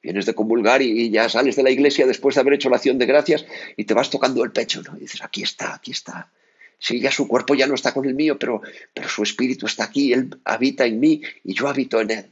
Vienes 0.07 0.25
de 0.25 0.33
comulgar 0.33 0.81
y, 0.81 1.09
ya 1.09 1.27
sales 1.27 1.57
de 1.57 1.63
la 1.63 1.69
iglesia 1.69 2.07
después 2.07 2.35
de 2.35 2.39
haber 2.39 2.53
hecho 2.53 2.69
la 2.69 2.77
acción 2.77 2.97
de 2.97 3.05
gracias 3.05 3.45
y 3.75 3.83
te 3.83 3.93
vas 3.93 4.09
tocando 4.09 4.41
el 4.45 4.53
pecho, 4.53 4.81
¿no? 4.81 4.95
Y 4.95 5.01
dices, 5.01 5.21
aquí 5.21 5.43
está, 5.43 5.75
aquí 5.75 5.91
está. 5.91 6.31
Sí, 6.79 7.01
ya 7.01 7.11
su 7.11 7.27
cuerpo 7.27 7.55
ya 7.55 7.67
no 7.67 7.75
está 7.75 7.93
con 7.93 8.05
el 8.05 8.15
mío, 8.15 8.39
pero, 8.39 8.61
pero 8.93 9.09
su 9.09 9.21
espíritu 9.21 9.65
está 9.65 9.83
aquí, 9.83 10.13
él 10.13 10.39
habita 10.45 10.85
en 10.85 11.01
mí 11.01 11.21
y 11.43 11.53
yo 11.53 11.67
habito 11.67 11.99
en 11.99 12.11
él. 12.11 12.31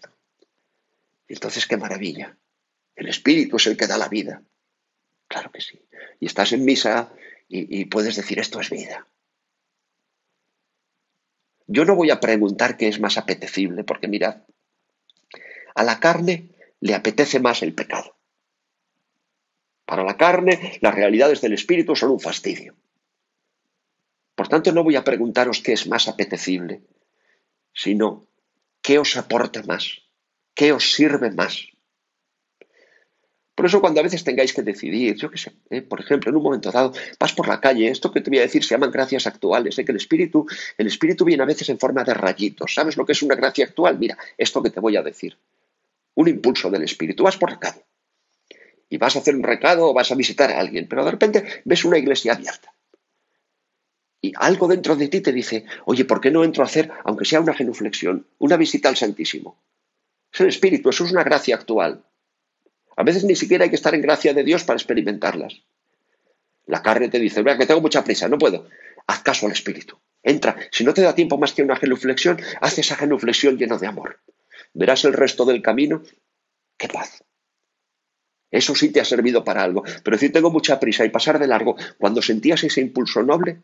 entonces, 1.27 1.65
qué 1.67 1.75
maravilla. 1.75 2.37
El 2.95 3.09
espíritu 3.09 3.57
es 3.57 3.67
el 3.67 3.75
que 3.75 3.87
da 3.87 3.97
la 3.97 4.07
vida. 4.07 4.41
Claro 5.27 5.51
que 5.51 5.59
sí. 5.59 5.77
Y 6.21 6.27
estás 6.27 6.53
en 6.53 6.63
misa 6.63 7.11
y, 7.49 7.81
y 7.81 7.83
puedes 7.83 8.15
decir, 8.15 8.39
esto 8.39 8.61
es 8.61 8.69
vida. 8.69 9.05
Yo 11.67 11.83
no 11.83 11.95
voy 11.95 12.09
a 12.09 12.21
preguntar 12.21 12.77
qué 12.77 12.87
es 12.87 13.01
más 13.01 13.17
apetecible, 13.17 13.83
porque 13.83 14.07
mirad, 14.07 14.43
a 15.75 15.83
la 15.83 15.99
carne 15.99 16.54
le 16.85 16.93
apetece 16.93 17.39
más 17.39 17.63
el 17.63 17.73
pecado. 17.73 18.15
Para 19.87 20.03
la 20.03 20.17
carne, 20.17 20.77
las 20.81 20.93
realidades 20.93 21.41
del 21.41 21.53
espíritu 21.53 21.95
son 21.95 22.11
un 22.11 22.19
fastidio. 22.19 22.75
Por 24.35 24.47
tanto, 24.47 24.71
no 24.71 24.83
voy 24.83 24.95
a 24.95 25.03
preguntaros 25.03 25.61
qué 25.61 25.73
es 25.73 25.87
más 25.87 26.07
apetecible, 26.07 26.83
sino 27.73 28.27
qué 28.83 28.99
os 28.99 29.17
aporta 29.17 29.63
más, 29.63 30.03
qué 30.53 30.73
os 30.73 30.93
sirve 30.93 31.31
más. 31.31 31.69
Por 33.55 33.65
eso 33.65 33.81
cuando 33.81 34.01
a 34.01 34.03
veces 34.03 34.23
tengáis 34.23 34.53
que 34.53 34.61
decidir, 34.61 35.15
yo 35.15 35.31
qué 35.31 35.39
sé, 35.39 35.53
¿eh? 35.71 35.81
por 35.81 36.01
ejemplo, 36.01 36.29
en 36.29 36.35
un 36.35 36.43
momento 36.43 36.71
dado, 36.71 36.93
vas 37.19 37.33
por 37.33 37.47
la 37.47 37.61
calle, 37.61 37.89
esto 37.89 38.11
que 38.11 38.21
te 38.21 38.29
voy 38.29 38.37
a 38.37 38.43
decir 38.43 38.63
se 38.63 38.75
llaman 38.75 38.91
gracias 38.91 39.25
actuales, 39.25 39.79
¿eh? 39.79 39.85
que 39.85 39.91
el 39.91 39.97
espíritu, 39.97 40.45
el 40.77 40.85
espíritu 40.85 41.25
viene 41.25 41.41
a 41.41 41.47
veces 41.47 41.67
en 41.69 41.79
forma 41.79 42.03
de 42.03 42.13
rayitos. 42.13 42.75
¿Sabes 42.75 42.95
lo 42.95 43.07
que 43.07 43.13
es 43.13 43.23
una 43.23 43.33
gracia 43.33 43.65
actual? 43.65 43.97
Mira, 43.97 44.19
esto 44.37 44.61
que 44.61 44.69
te 44.69 44.79
voy 44.79 44.97
a 44.97 45.01
decir 45.01 45.35
un 46.15 46.27
impulso 46.27 46.69
del 46.69 46.83
espíritu. 46.83 47.23
Vas 47.23 47.37
por 47.37 47.59
calle 47.59 47.85
y 48.89 48.97
vas 48.97 49.15
a 49.15 49.19
hacer 49.19 49.35
un 49.35 49.43
recado 49.43 49.89
o 49.89 49.93
vas 49.93 50.11
a 50.11 50.15
visitar 50.15 50.51
a 50.51 50.59
alguien, 50.59 50.87
pero 50.87 51.03
de 51.05 51.11
repente 51.11 51.43
ves 51.65 51.85
una 51.85 51.97
iglesia 51.97 52.33
abierta. 52.33 52.73
Y 54.21 54.33
algo 54.35 54.67
dentro 54.67 54.95
de 54.95 55.07
ti 55.07 55.21
te 55.21 55.31
dice, 55.31 55.65
oye, 55.85 56.05
¿por 56.05 56.19
qué 56.19 56.31
no 56.31 56.43
entro 56.43 56.63
a 56.63 56.65
hacer, 56.65 56.91
aunque 57.03 57.25
sea 57.25 57.41
una 57.41 57.53
genuflexión, 57.53 58.27
una 58.39 58.57
visita 58.57 58.89
al 58.89 58.95
Santísimo? 58.95 59.61
Es 60.31 60.41
el 60.41 60.47
espíritu, 60.47 60.89
eso 60.89 61.05
es 61.05 61.11
una 61.11 61.23
gracia 61.23 61.55
actual. 61.55 62.03
A 62.97 63.03
veces 63.03 63.23
ni 63.23 63.35
siquiera 63.35 63.65
hay 63.65 63.69
que 63.69 63.75
estar 63.75 63.93
en 63.93 64.01
gracia 64.01 64.33
de 64.33 64.43
Dios 64.43 64.63
para 64.63 64.77
experimentarlas. 64.77 65.61
La 66.65 66.81
carne 66.81 67.09
te 67.09 67.19
dice, 67.19 67.43
vea 67.43 67.57
que 67.57 67.67
tengo 67.67 67.81
mucha 67.81 68.03
prisa, 68.03 68.27
no 68.27 68.37
puedo. 68.37 68.67
Haz 69.05 69.21
caso 69.21 69.45
al 69.45 69.51
espíritu. 69.51 69.99
Entra. 70.23 70.55
Si 70.71 70.83
no 70.83 70.93
te 70.93 71.01
da 71.01 71.13
tiempo 71.13 71.37
más 71.37 71.53
que 71.53 71.61
una 71.61 71.75
genuflexión, 71.75 72.41
haz 72.61 72.79
esa 72.79 72.95
genuflexión 72.95 73.57
lleno 73.57 73.77
de 73.77 73.87
amor 73.87 74.19
verás 74.75 75.03
el 75.05 75.13
resto 75.13 75.45
del 75.45 75.61
camino, 75.61 76.03
qué 76.77 76.87
paz. 76.87 77.23
Eso 78.51 78.75
sí 78.75 78.91
te 78.91 79.01
ha 79.01 79.05
servido 79.05 79.43
para 79.43 79.63
algo. 79.63 79.83
Pero 80.03 80.17
si 80.17 80.29
tengo 80.29 80.51
mucha 80.51 80.79
prisa 80.79 81.03
y 81.03 81.09
pasar 81.09 81.39
de 81.39 81.47
largo, 81.47 81.75
cuando 81.97 82.21
sentías 82.21 82.63
ese 82.63 82.81
impulso 82.81 83.23
noble, 83.23 83.57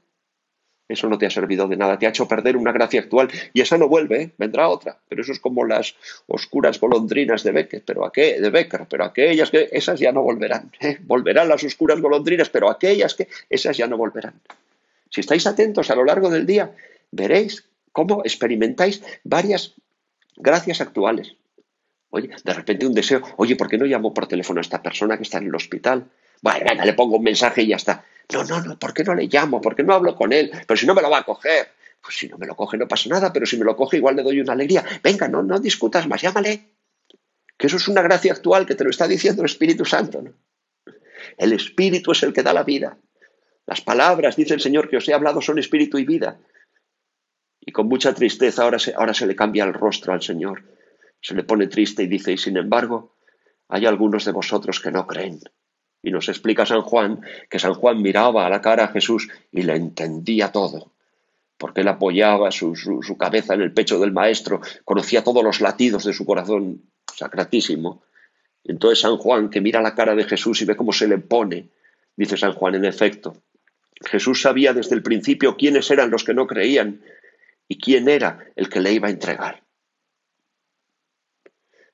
eso 0.90 1.08
no 1.08 1.18
te 1.18 1.26
ha 1.26 1.30
servido 1.30 1.68
de 1.68 1.78
nada, 1.78 1.98
te 1.98 2.06
ha 2.06 2.10
hecho 2.10 2.28
perder 2.28 2.58
una 2.58 2.74
gracia 2.74 3.00
actual 3.00 3.30
y 3.54 3.62
esa 3.62 3.78
no 3.78 3.88
vuelve, 3.88 4.22
¿eh? 4.22 4.32
vendrá 4.38 4.68
otra. 4.68 5.00
Pero 5.08 5.22
eso 5.22 5.32
es 5.32 5.40
como 5.40 5.66
las 5.66 5.96
oscuras 6.28 6.80
golondrinas 6.80 7.44
de 7.44 7.52
Becker, 7.52 7.84
pero 7.86 8.12
de 8.14 8.50
Becker, 8.50 8.88
pero 8.90 9.06
aquellas 9.06 9.52
que 9.52 9.70
esas 9.72 10.00
ya 10.00 10.12
no 10.12 10.22
volverán. 10.22 10.72
¿eh? 10.82 10.98
Volverán 11.02 11.48
las 11.48 11.64
oscuras 11.64 12.02
golondrinas, 12.02 12.50
pero 12.50 12.70
aquellas 12.70 13.16
que 13.16 13.30
esas 13.50 13.78
ya 13.78 13.88
no 13.88 13.98
volverán. 13.98 14.42
Si 15.10 15.22
estáis 15.22 15.48
atentos 15.48 15.90
a 15.90 15.96
lo 15.96 16.04
largo 16.04 16.30
del 16.30 16.46
día, 16.46 16.76
veréis 17.12 17.66
cómo 17.94 18.22
experimentáis 18.26 19.02
varias 19.24 19.76
gracias 20.42 20.82
actuales. 20.82 21.36
Oye, 22.10 22.30
de 22.44 22.54
repente 22.54 22.86
un 22.86 22.94
deseo, 22.94 23.22
oye, 23.38 23.56
¿por 23.56 23.70
qué 23.70 23.78
no 23.78 23.86
llamo 23.86 24.14
por 24.14 24.28
teléfono 24.28 24.60
a 24.60 24.62
esta 24.62 24.84
persona 24.84 25.16
que 25.18 25.24
está 25.24 25.38
en 25.38 25.46
el 25.46 25.56
hospital? 25.56 26.10
Bueno, 26.42 26.66
venga, 26.68 26.86
le 26.86 26.94
pongo 26.94 27.18
un 27.18 27.24
mensaje 27.24 27.62
y 27.62 27.68
ya 27.68 27.78
está. 27.78 28.04
No, 28.34 28.44
no, 28.44 28.62
no, 28.62 28.78
¿por 28.78 28.94
qué 28.94 29.04
no 29.04 29.16
le 29.16 29.28
llamo? 29.28 29.62
¿Por 29.62 29.76
qué 29.76 29.84
no 29.84 29.94
hablo 29.94 30.16
con 30.16 30.34
él? 30.34 30.52
Pero 30.68 30.78
si 30.78 30.86
no 30.86 30.94
me 30.94 31.02
lo 31.02 31.10
va 31.10 31.20
a 31.20 31.24
coger. 31.24 31.70
Pues 32.02 32.16
si 32.16 32.28
no 32.28 32.38
me 32.38 32.48
lo 32.48 32.56
coge 32.56 32.78
no 32.78 32.88
pasa 32.88 33.10
nada, 33.10 33.32
pero 33.32 33.46
si 33.46 33.58
me 33.58 33.66
lo 33.66 33.76
coge 33.76 33.98
igual 33.98 34.16
le 34.16 34.24
doy 34.24 34.42
una 34.42 34.54
alegría. 34.54 34.84
Venga, 35.04 35.28
no, 35.28 35.44
no 35.44 35.60
discutas 35.60 36.08
más, 36.08 36.22
llámale. 36.22 36.72
Que 37.58 37.68
eso 37.68 37.78
es 37.78 37.88
una 37.88 38.02
gracia 38.02 38.34
actual 38.34 38.66
que 38.66 38.76
te 38.76 38.84
lo 38.84 38.90
está 38.90 39.08
diciendo 39.08 39.44
el 39.44 39.46
Espíritu 39.46 39.86
Santo. 39.86 40.22
¿no? 40.22 40.34
El 41.38 41.54
Espíritu 41.54 42.12
es 42.12 42.24
el 42.24 42.34
que 42.34 42.42
da 42.42 42.54
la 42.54 42.64
vida. 42.64 42.98
Las 43.68 43.82
palabras, 43.82 44.36
dice 44.36 44.56
el 44.56 44.62
Señor, 44.62 44.90
que 44.90 44.98
os 44.98 45.08
he 45.08 45.14
hablado 45.14 45.42
son 45.42 45.60
espíritu 45.60 46.00
y 46.00 46.06
vida. 46.06 46.40
Y 47.64 47.72
con 47.72 47.88
mucha 47.88 48.14
tristeza 48.14 48.64
ahora 48.64 48.80
se, 48.80 48.94
ahora 48.96 49.14
se 49.14 49.28
le 49.28 49.36
cambia 49.36 49.64
el 49.64 49.74
rostro 49.74 50.14
al 50.14 50.22
Señor. 50.22 50.64
Se 51.22 51.36
le 51.36 51.44
pone 51.44 51.68
triste 51.68 52.04
y 52.04 52.08
dice, 52.08 52.34
y 52.34 52.38
sin 52.38 52.58
embargo, 52.58 53.16
hay 53.70 53.86
algunos 53.86 54.26
de 54.26 54.32
vosotros 54.32 54.80
que 54.80 54.92
no 54.92 55.06
creen. 55.06 55.40
Y 56.04 56.10
nos 56.10 56.28
explica 56.30 56.66
San 56.66 56.82
Juan 56.82 57.22
que 57.50 57.60
San 57.60 57.76
Juan 57.76 58.02
miraba 58.02 58.48
a 58.48 58.50
la 58.50 58.62
cara 58.62 58.86
a 58.86 58.88
Jesús 58.88 59.30
y 59.52 59.62
le 59.62 59.76
entendía 59.76 60.52
todo, 60.52 60.92
porque 61.58 61.82
él 61.82 61.88
apoyaba 61.88 62.50
su, 62.50 62.76
su, 62.76 63.18
cabeza 63.18 63.54
en 63.54 63.62
el 63.62 63.72
pecho 63.72 64.00
del 64.00 64.12
Maestro, 64.12 64.62
conocía 64.84 65.24
todos 65.24 65.44
los 65.44 65.62
latidos 65.62 66.04
de 66.04 66.14
su 66.14 66.26
corazón 66.26 66.82
sacratísimo. 67.16 68.02
entonces 68.64 69.02
San 69.02 69.18
Juan, 69.18 69.52
que 69.52 69.62
mira 69.62 69.82
la 69.84 69.94
cara 69.94 70.16
de 70.16 70.24
Jesús 70.24 70.62
y 70.64 70.66
ve 70.66 70.76
cómo 70.76 70.92
se 70.92 71.08
le 71.08 71.20
pone, 71.20 71.70
dice 72.16 72.36
San 72.36 72.54
Juan, 72.54 72.74
en 72.74 72.86
efecto, 72.86 73.36
Jesús 74.04 74.42
sabía 74.42 74.74
desde 74.74 74.96
el 74.96 75.04
principio 75.04 75.56
quiénes 75.56 75.92
eran 75.92 76.10
los 76.10 76.24
que 76.24 76.34
no 76.34 76.48
creían 76.48 77.02
y 77.72 77.78
quién 77.78 78.10
era 78.10 78.52
el 78.58 78.68
que 78.68 78.82
le 78.82 78.92
iba 78.92 79.08
a 79.08 79.12
entregar. 79.12 79.64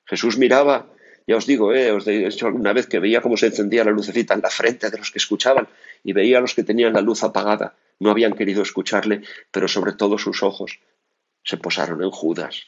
Jesús 0.06 0.36
miraba, 0.36 0.90
ya 1.24 1.36
os 1.36 1.46
digo, 1.46 1.72
eh, 1.72 1.92
os 1.92 2.04
he 2.08 2.18
dicho 2.18 2.48
alguna 2.48 2.72
vez 2.72 2.88
que 2.88 2.98
veía 2.98 3.20
cómo 3.20 3.36
se 3.36 3.46
encendía 3.46 3.84
la 3.84 3.92
lucecita 3.92 4.34
en 4.34 4.40
la 4.40 4.50
frente 4.50 4.90
de 4.90 4.98
los 4.98 5.12
que 5.12 5.20
escuchaban 5.20 5.68
y 6.02 6.14
veía 6.14 6.38
a 6.38 6.40
los 6.40 6.56
que 6.56 6.64
tenían 6.64 6.94
la 6.94 7.00
luz 7.00 7.22
apagada. 7.22 7.76
No 8.00 8.10
habían 8.10 8.34
querido 8.34 8.60
escucharle, 8.60 9.22
pero 9.52 9.68
sobre 9.68 9.92
todo 9.92 10.18
sus 10.18 10.42
ojos 10.42 10.80
se 11.44 11.58
posaron 11.58 12.02
en 12.02 12.10
Judas. 12.10 12.64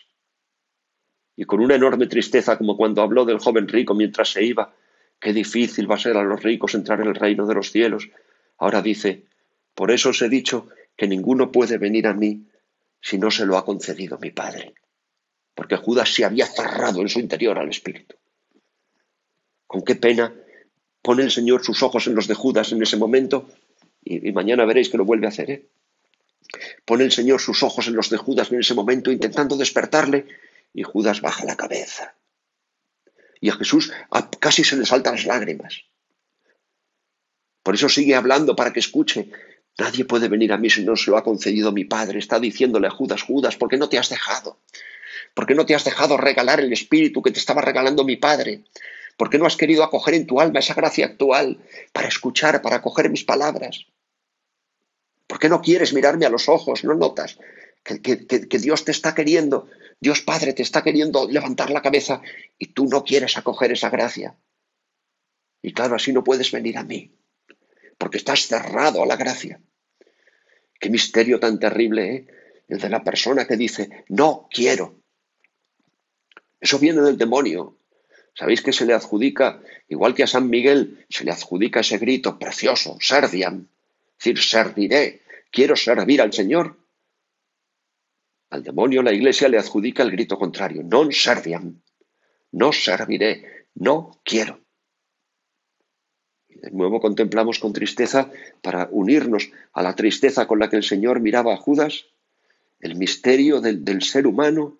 y 1.34 1.46
con 1.46 1.58
una 1.58 1.74
enorme 1.74 2.06
tristeza 2.06 2.58
como 2.58 2.76
cuando 2.76 3.02
habló 3.02 3.24
del 3.24 3.38
joven 3.40 3.66
rico 3.66 3.92
mientras 3.94 4.28
se 4.28 4.44
iba, 4.44 4.72
qué 5.18 5.32
difícil 5.32 5.90
va 5.90 5.96
a 5.96 6.04
ser 6.06 6.16
a 6.16 6.22
los 6.22 6.44
ricos 6.44 6.76
entrar 6.76 7.00
en 7.00 7.08
el 7.08 7.16
reino 7.16 7.44
de 7.48 7.54
los 7.54 7.72
cielos. 7.72 8.08
Ahora 8.56 8.82
dice, 8.82 9.24
por 9.74 9.90
eso 9.90 10.10
os 10.10 10.22
he 10.22 10.28
dicho 10.28 10.68
que 10.96 11.08
ninguno 11.08 11.50
puede 11.50 11.76
venir 11.76 12.06
a 12.06 12.14
mí 12.14 12.49
si 13.00 13.18
no 13.18 13.30
se 13.30 13.46
lo 13.46 13.56
ha 13.56 13.64
concedido 13.64 14.18
mi 14.18 14.30
Padre. 14.30 14.74
Porque 15.54 15.76
Judas 15.76 16.12
se 16.12 16.24
había 16.24 16.46
cerrado 16.46 17.00
en 17.00 17.08
su 17.08 17.20
interior 17.20 17.58
al 17.58 17.68
Espíritu. 17.68 18.16
Con 19.66 19.82
qué 19.82 19.94
pena 19.94 20.34
pone 21.02 21.22
el 21.22 21.30
Señor 21.30 21.64
sus 21.64 21.82
ojos 21.82 22.06
en 22.06 22.14
los 22.14 22.26
de 22.26 22.34
Judas 22.34 22.72
en 22.72 22.82
ese 22.82 22.96
momento 22.96 23.48
y, 24.02 24.32
mañana 24.32 24.64
veréis 24.64 24.88
que 24.88 24.98
lo 24.98 25.04
vuelve 25.04 25.26
a 25.26 25.30
hacer. 25.30 25.50
¿eh? 25.50 25.68
Pone 26.84 27.04
el 27.04 27.12
Señor 27.12 27.40
sus 27.40 27.62
ojos 27.62 27.86
en 27.88 27.94
los 27.94 28.10
de 28.10 28.16
Judas 28.16 28.50
en 28.50 28.60
ese 28.60 28.74
momento 28.74 29.10
intentando 29.10 29.56
despertarle 29.56 30.26
y 30.72 30.82
Judas 30.82 31.20
baja 31.20 31.44
la 31.44 31.56
cabeza. 31.56 32.14
Y 33.40 33.48
a 33.48 33.54
Jesús 33.54 33.92
casi 34.38 34.64
se 34.64 34.76
le 34.76 34.84
saltan 34.84 35.14
las 35.14 35.26
lágrimas. 35.26 35.84
Por 37.62 37.74
eso 37.74 37.88
sigue 37.88 38.14
hablando 38.14 38.56
para 38.56 38.72
que 38.72 38.80
escuche. 38.80 39.30
Nadie 39.78 40.04
puede 40.04 40.28
venir 40.28 40.52
a 40.52 40.58
mí 40.58 40.68
si 40.68 40.84
no 40.84 40.96
se 40.96 41.10
lo 41.10 41.16
ha 41.16 41.24
concedido 41.24 41.72
mi 41.72 41.84
Padre. 41.84 42.18
Está 42.18 42.38
diciéndole 42.38 42.86
a 42.86 42.90
Judas, 42.90 43.22
Judas, 43.22 43.56
¿por 43.56 43.68
qué 43.68 43.76
no 43.76 43.88
te 43.88 43.98
has 43.98 44.10
dejado? 44.10 44.58
¿Por 45.34 45.46
qué 45.46 45.54
no 45.54 45.66
te 45.66 45.74
has 45.74 45.84
dejado 45.84 46.16
regalar 46.16 46.60
el 46.60 46.72
Espíritu 46.72 47.22
que 47.22 47.30
te 47.30 47.38
estaba 47.38 47.62
regalando 47.62 48.04
mi 48.04 48.16
Padre? 48.16 48.64
¿Por 49.16 49.30
qué 49.30 49.38
no 49.38 49.46
has 49.46 49.56
querido 49.56 49.84
acoger 49.84 50.14
en 50.14 50.26
tu 50.26 50.40
alma 50.40 50.60
esa 50.60 50.74
gracia 50.74 51.06
actual 51.06 51.58
para 51.92 52.08
escuchar, 52.08 52.62
para 52.62 52.76
acoger 52.76 53.10
mis 53.10 53.24
palabras? 53.24 53.86
¿Por 55.26 55.38
qué 55.38 55.48
no 55.48 55.62
quieres 55.62 55.92
mirarme 55.92 56.26
a 56.26 56.30
los 56.30 56.48
ojos? 56.48 56.84
¿No 56.84 56.94
notas 56.94 57.38
que, 57.84 58.00
que, 58.00 58.58
Dios 58.58 58.84
te 58.84 58.90
está 58.90 59.14
queriendo? 59.14 59.68
Dios 60.00 60.22
Padre 60.22 60.52
te 60.52 60.62
está 60.62 60.82
queriendo 60.82 61.28
levantar 61.28 61.70
la 61.70 61.82
cabeza 61.82 62.20
y 62.58 62.68
tú 62.68 62.86
no 62.86 63.04
quieres 63.04 63.36
acoger 63.36 63.72
esa 63.72 63.90
gracia. 63.90 64.36
Y 65.62 65.72
claro, 65.72 65.96
así 65.96 66.12
no 66.12 66.24
puedes 66.24 66.50
venir 66.50 66.78
a 66.78 66.82
mí, 66.82 67.12
porque 68.00 68.16
estás 68.16 68.46
cerrado 68.46 69.02
a 69.02 69.06
la 69.06 69.16
gracia. 69.16 69.60
Qué 70.80 70.88
misterio 70.88 71.38
tan 71.38 71.60
terrible, 71.60 72.14
¿eh? 72.14 72.26
El 72.66 72.78
de 72.78 72.88
la 72.88 73.04
persona 73.04 73.46
que 73.46 73.58
dice, 73.58 74.04
no 74.08 74.48
quiero. 74.50 75.02
Eso 76.58 76.78
viene 76.78 77.02
del 77.02 77.18
demonio. 77.18 77.76
¿Sabéis 78.32 78.62
que 78.62 78.72
se 78.72 78.86
le 78.86 78.94
adjudica, 78.94 79.60
igual 79.88 80.14
que 80.14 80.22
a 80.22 80.26
San 80.26 80.48
Miguel, 80.48 81.04
se 81.10 81.24
le 81.24 81.32
adjudica 81.32 81.80
ese 81.80 81.98
grito 81.98 82.38
precioso, 82.38 82.96
serviam, 83.00 83.68
es 84.12 84.24
decir, 84.24 84.38
serviré, 84.40 85.20
quiero 85.50 85.76
servir 85.76 86.22
al 86.22 86.32
Señor? 86.32 86.78
Al 88.48 88.62
demonio 88.62 89.02
la 89.02 89.12
iglesia 89.12 89.50
le 89.50 89.58
adjudica 89.58 90.02
el 90.02 90.10
grito 90.10 90.38
contrario, 90.38 90.82
non 90.82 91.12
serviam, 91.12 91.82
no 92.52 92.72
serviré, 92.72 93.66
no 93.74 94.22
quiero. 94.24 94.59
De 96.60 96.70
nuevo 96.72 97.00
contemplamos 97.00 97.58
con 97.58 97.72
tristeza, 97.72 98.30
para 98.60 98.88
unirnos 98.90 99.50
a 99.72 99.82
la 99.82 99.94
tristeza 99.94 100.46
con 100.46 100.58
la 100.58 100.68
que 100.68 100.76
el 100.76 100.82
Señor 100.82 101.20
miraba 101.20 101.54
a 101.54 101.56
Judas, 101.56 102.06
el 102.80 102.96
misterio 102.96 103.62
del, 103.62 103.82
del 103.82 104.02
ser 104.02 104.26
humano 104.26 104.76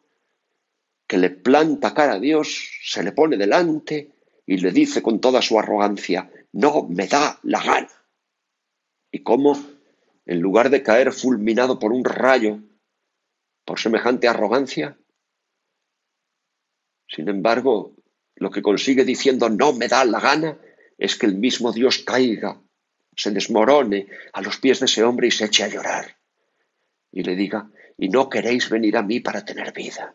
que 1.06 1.16
le 1.16 1.30
planta 1.30 1.94
cara 1.94 2.14
a 2.14 2.20
Dios, 2.20 2.70
se 2.84 3.02
le 3.02 3.12
pone 3.12 3.38
delante 3.38 4.10
y 4.44 4.58
le 4.58 4.72
dice 4.72 5.02
con 5.02 5.20
toda 5.20 5.40
su 5.40 5.58
arrogancia, 5.58 6.30
no 6.52 6.86
me 6.86 7.06
da 7.06 7.38
la 7.44 7.62
gana. 7.62 7.88
Y 9.10 9.22
cómo, 9.22 9.58
en 10.26 10.40
lugar 10.40 10.68
de 10.68 10.82
caer 10.82 11.12
fulminado 11.12 11.78
por 11.78 11.92
un 11.92 12.04
rayo, 12.04 12.60
por 13.64 13.80
semejante 13.80 14.28
arrogancia? 14.28 14.98
Sin 17.08 17.28
embargo, 17.28 17.94
lo 18.36 18.50
que 18.50 18.62
consigue 18.62 19.04
diciendo 19.04 19.48
no 19.48 19.72
me 19.72 19.88
da 19.88 20.04
la 20.04 20.20
gana 20.20 20.58
es 21.00 21.16
que 21.16 21.26
el 21.26 21.34
mismo 21.34 21.72
Dios 21.72 21.98
caiga, 21.98 22.60
se 23.16 23.30
desmorone 23.30 24.06
a 24.32 24.42
los 24.42 24.58
pies 24.58 24.80
de 24.80 24.86
ese 24.86 25.02
hombre 25.02 25.28
y 25.28 25.30
se 25.30 25.46
eche 25.46 25.64
a 25.64 25.68
llorar. 25.68 26.16
Y 27.10 27.22
le 27.22 27.34
diga, 27.34 27.70
y 27.96 28.10
no 28.10 28.28
queréis 28.28 28.68
venir 28.68 28.96
a 28.98 29.02
mí 29.02 29.18
para 29.18 29.44
tener 29.44 29.72
vida. 29.72 30.14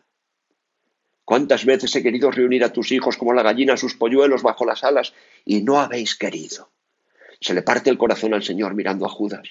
¿Cuántas 1.24 1.64
veces 1.64 1.94
he 1.96 2.04
querido 2.04 2.30
reunir 2.30 2.62
a 2.62 2.72
tus 2.72 2.92
hijos 2.92 3.16
como 3.16 3.32
la 3.32 3.42
gallina 3.42 3.74
a 3.74 3.76
sus 3.76 3.94
polluelos 3.94 4.42
bajo 4.42 4.64
las 4.64 4.84
alas 4.84 5.12
y 5.44 5.62
no 5.62 5.80
habéis 5.80 6.14
querido? 6.14 6.70
Se 7.40 7.52
le 7.52 7.62
parte 7.62 7.90
el 7.90 7.98
corazón 7.98 8.32
al 8.32 8.44
Señor 8.44 8.74
mirando 8.74 9.06
a 9.06 9.08
Judas. 9.08 9.48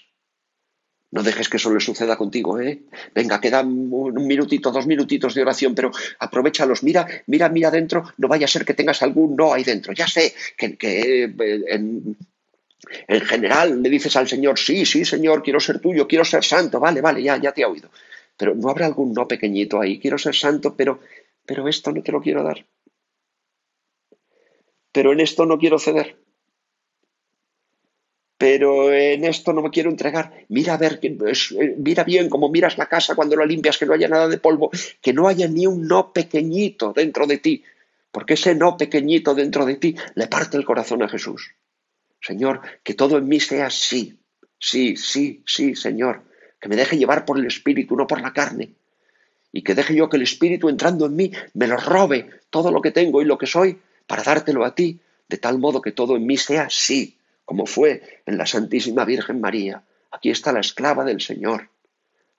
No 1.15 1.23
dejes 1.23 1.47
que 1.47 1.55
eso 1.55 1.73
le 1.73 1.79
suceda 1.79 2.17
contigo, 2.17 2.59
¿eh? 2.59 2.81
Venga, 3.13 3.39
quedan 3.39 3.67
un 3.89 4.27
minutito, 4.27 4.69
dos 4.69 4.85
minutitos 4.85 5.33
de 5.33 5.43
oración, 5.43 5.73
pero 5.73 5.89
aprovechalos. 6.19 6.83
Mira, 6.83 7.07
mira, 7.27 7.47
mira 7.47 7.71
dentro. 7.71 8.03
No 8.17 8.27
vaya 8.27 8.43
a 8.43 8.49
ser 8.49 8.65
que 8.65 8.73
tengas 8.73 9.01
algún 9.01 9.33
no 9.33 9.53
ahí 9.53 9.63
dentro. 9.63 9.93
Ya 9.93 10.09
sé 10.09 10.35
que, 10.57 10.75
eh, 10.83 11.33
en, 11.69 12.17
en, 13.07 13.21
general 13.21 13.81
le 13.81 13.89
dices 13.89 14.13
al 14.17 14.27
Señor, 14.27 14.59
sí, 14.59 14.85
sí, 14.85 15.05
Señor, 15.05 15.41
quiero 15.41 15.61
ser 15.61 15.79
tuyo, 15.79 16.05
quiero 16.05 16.25
ser 16.25 16.43
santo. 16.43 16.81
Vale, 16.81 16.99
vale, 16.99 17.23
ya, 17.23 17.37
ya 17.37 17.53
te 17.53 17.61
he 17.61 17.65
oído. 17.65 17.89
Pero 18.35 18.53
no 18.53 18.69
habrá 18.69 18.85
algún 18.85 19.13
no 19.13 19.25
pequeñito 19.25 19.79
ahí. 19.79 19.99
Quiero 19.99 20.17
ser 20.17 20.35
santo, 20.35 20.75
pero, 20.75 20.99
pero 21.45 21.65
esto 21.69 21.93
no 21.93 22.03
te 22.03 22.11
lo 22.11 22.19
quiero 22.19 22.43
dar. 22.43 22.65
Pero 24.91 25.13
en 25.13 25.21
esto 25.21 25.45
no 25.45 25.57
quiero 25.57 25.79
ceder 25.79 26.24
pero 28.37 28.93
en 28.93 29.23
esto 29.23 29.53
no 29.53 29.61
me 29.61 29.69
quiero 29.69 29.89
entregar. 29.89 30.45
Mira 30.49 30.73
a 30.73 30.77
ver, 30.77 30.99
eh, 31.01 31.75
mira 31.77 32.03
bien 32.03 32.29
como 32.29 32.49
miras 32.49 32.77
la 32.77 32.87
casa 32.87 33.15
cuando 33.15 33.35
la 33.35 33.45
limpias, 33.45 33.77
que 33.77 33.85
no 33.85 33.93
haya 33.93 34.07
nada 34.07 34.27
de 34.27 34.37
polvo, 34.37 34.71
que 35.01 35.13
no 35.13 35.27
haya 35.27 35.47
ni 35.47 35.67
un 35.67 35.87
no 35.87 36.11
pequeñito 36.11 36.91
dentro 36.93 37.27
de 37.27 37.37
ti, 37.37 37.63
porque 38.11 38.33
ese 38.33 38.55
no 38.55 38.77
pequeñito 38.77 39.35
dentro 39.35 39.65
de 39.65 39.75
ti 39.75 39.95
le 40.15 40.27
parte 40.27 40.57
el 40.57 40.65
corazón 40.65 41.01
a 41.03 41.09
Jesús. 41.09 41.53
Señor, 42.21 42.61
que 42.83 42.93
todo 42.93 43.17
en 43.17 43.27
mí 43.27 43.39
sea 43.39 43.69
sí, 43.69 44.17
sí, 44.59 44.97
sí, 44.97 45.43
sí, 45.45 45.75
Señor, 45.75 46.23
que 46.59 46.67
me 46.67 46.75
deje 46.75 46.97
llevar 46.97 47.23
por 47.23 47.37
el 47.39 47.45
Espíritu, 47.45 47.95
no 47.95 48.07
por 48.07 48.21
la 48.21 48.33
carne, 48.33 48.73
y 49.53 49.61
que 49.61 49.75
deje 49.75 49.95
yo 49.95 50.09
que 50.09 50.17
el 50.17 50.23
Espíritu 50.23 50.67
entrando 50.67 51.05
en 51.05 51.15
mí 51.15 51.31
me 51.53 51.67
lo 51.67 51.77
robe 51.77 52.29
todo 52.49 52.71
lo 52.71 52.81
que 52.81 52.91
tengo 52.91 53.21
y 53.21 53.25
lo 53.25 53.37
que 53.37 53.45
soy 53.45 53.79
para 54.07 54.23
dártelo 54.23 54.65
a 54.65 54.75
ti, 54.75 54.99
de 55.29 55.37
tal 55.37 55.57
modo 55.57 55.81
que 55.81 55.93
todo 55.93 56.17
en 56.17 56.25
mí 56.25 56.35
sea 56.35 56.67
sí 56.69 57.17
como 57.45 57.65
fue 57.65 58.21
en 58.25 58.37
la 58.37 58.45
Santísima 58.45 59.05
Virgen 59.05 59.39
María. 59.39 59.83
Aquí 60.11 60.29
está 60.31 60.51
la 60.51 60.59
esclava 60.59 61.05
del 61.05 61.21
Señor. 61.21 61.69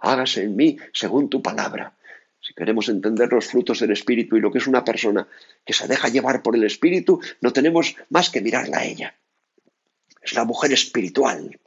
Hágase 0.01 0.43
en 0.43 0.57
mí 0.57 0.77
según 0.93 1.31
tu 1.31 1.41
palabra. 1.41 1.95
Si 2.41 2.53
queremos 2.55 2.89
entender 2.89 3.33
los 3.33 3.47
frutos 3.47 3.81
del 3.81 3.93
Espíritu 3.93 4.37
y 4.37 4.41
lo 4.41 4.53
que 4.53 4.59
es 4.59 4.67
una 4.67 4.85
persona 4.85 5.27
que 5.65 5.73
se 5.73 5.89
deja 5.89 6.09
llevar 6.09 6.43
por 6.43 6.55
el 6.55 6.65
Espíritu, 6.65 7.21
no 7.41 7.53
tenemos 7.53 7.97
más 8.11 8.31
que 8.31 8.41
mirarla 8.41 8.79
a 8.79 8.85
ella. 8.85 9.15
Es 10.23 10.35
la 10.35 10.45
mujer 10.45 10.73
espiritual, 10.73 11.59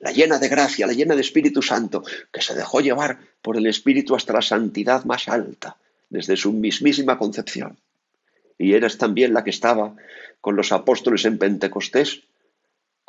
la 0.00 0.12
llena 0.12 0.38
de 0.38 0.48
gracia, 0.48 0.86
la 0.86 0.92
llena 0.92 1.14
de 1.14 1.20
Espíritu 1.20 1.62
Santo, 1.62 2.02
que 2.32 2.42
se 2.42 2.54
dejó 2.54 2.80
llevar 2.80 3.20
por 3.40 3.56
el 3.56 3.66
Espíritu 3.66 4.14
hasta 4.14 4.32
la 4.32 4.42
santidad 4.42 5.04
más 5.04 5.28
alta, 5.28 5.76
desde 6.10 6.36
su 6.36 6.52
mismísima 6.52 7.18
concepción. 7.18 7.78
Y 8.58 8.74
eres 8.74 8.98
también 8.98 9.32
la 9.32 9.44
que 9.44 9.50
estaba 9.50 9.94
con 10.40 10.56
los 10.56 10.72
apóstoles 10.72 11.24
en 11.24 11.38
Pentecostés, 11.38 12.22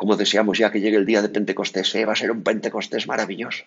como 0.04 0.18
deseamos 0.18 0.58
ya 0.58 0.70
que 0.70 0.82
llegue 0.82 0.98
el 0.98 1.06
día 1.06 1.22
de 1.22 1.30
Pentecostés. 1.30 1.96
¿eh? 1.96 2.04
Va 2.04 2.12
a 2.12 2.18
ser 2.18 2.30
un 2.30 2.44
Pentecostés 2.44 3.08
maravilloso. 3.08 3.64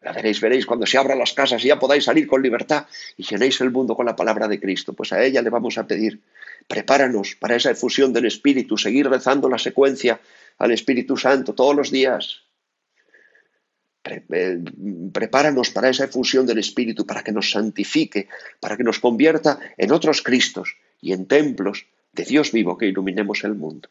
La 0.00 0.12
veréis, 0.12 0.40
veréis, 0.40 0.66
cuando 0.66 0.86
se 0.86 0.98
abran 0.98 1.20
las 1.20 1.34
casas 1.34 1.64
y 1.64 1.68
ya 1.68 1.78
podáis 1.78 2.02
salir 2.02 2.26
con 2.26 2.42
libertad 2.42 2.88
y 3.16 3.22
llenéis 3.22 3.60
el 3.60 3.70
mundo 3.70 3.94
con 3.94 4.06
la 4.06 4.16
palabra 4.16 4.48
de 4.48 4.58
Cristo. 4.58 4.92
Pues 4.92 5.12
a 5.12 5.22
ella 5.22 5.40
le 5.40 5.48
vamos 5.48 5.78
a 5.78 5.86
pedir, 5.86 6.20
prepáranos 6.66 7.36
para 7.36 7.54
esa 7.54 7.70
efusión 7.70 8.12
del 8.12 8.26
Espíritu, 8.26 8.76
seguir 8.76 9.08
rezando 9.08 9.48
la 9.48 9.58
secuencia 9.58 10.20
al 10.58 10.72
Espíritu 10.72 11.16
Santo 11.16 11.54
todos 11.54 11.76
los 11.76 11.92
días. 11.92 12.42
Eh, 14.02 14.64
prepáranos 15.12 15.70
para 15.70 15.90
esa 15.90 16.06
efusión 16.06 16.44
del 16.44 16.58
Espíritu, 16.58 17.06
para 17.06 17.22
que 17.22 17.30
nos 17.30 17.52
santifique, 17.52 18.26
para 18.58 18.76
que 18.76 18.82
nos 18.82 18.98
convierta 18.98 19.60
en 19.78 19.92
otros 19.92 20.22
Cristos 20.22 20.74
y 21.00 21.12
en 21.12 21.26
templos 21.26 21.86
de 22.10 22.24
Dios 22.24 22.50
vivo 22.50 22.76
que 22.76 22.86
iluminemos 22.86 23.44
el 23.44 23.54
mundo. 23.54 23.90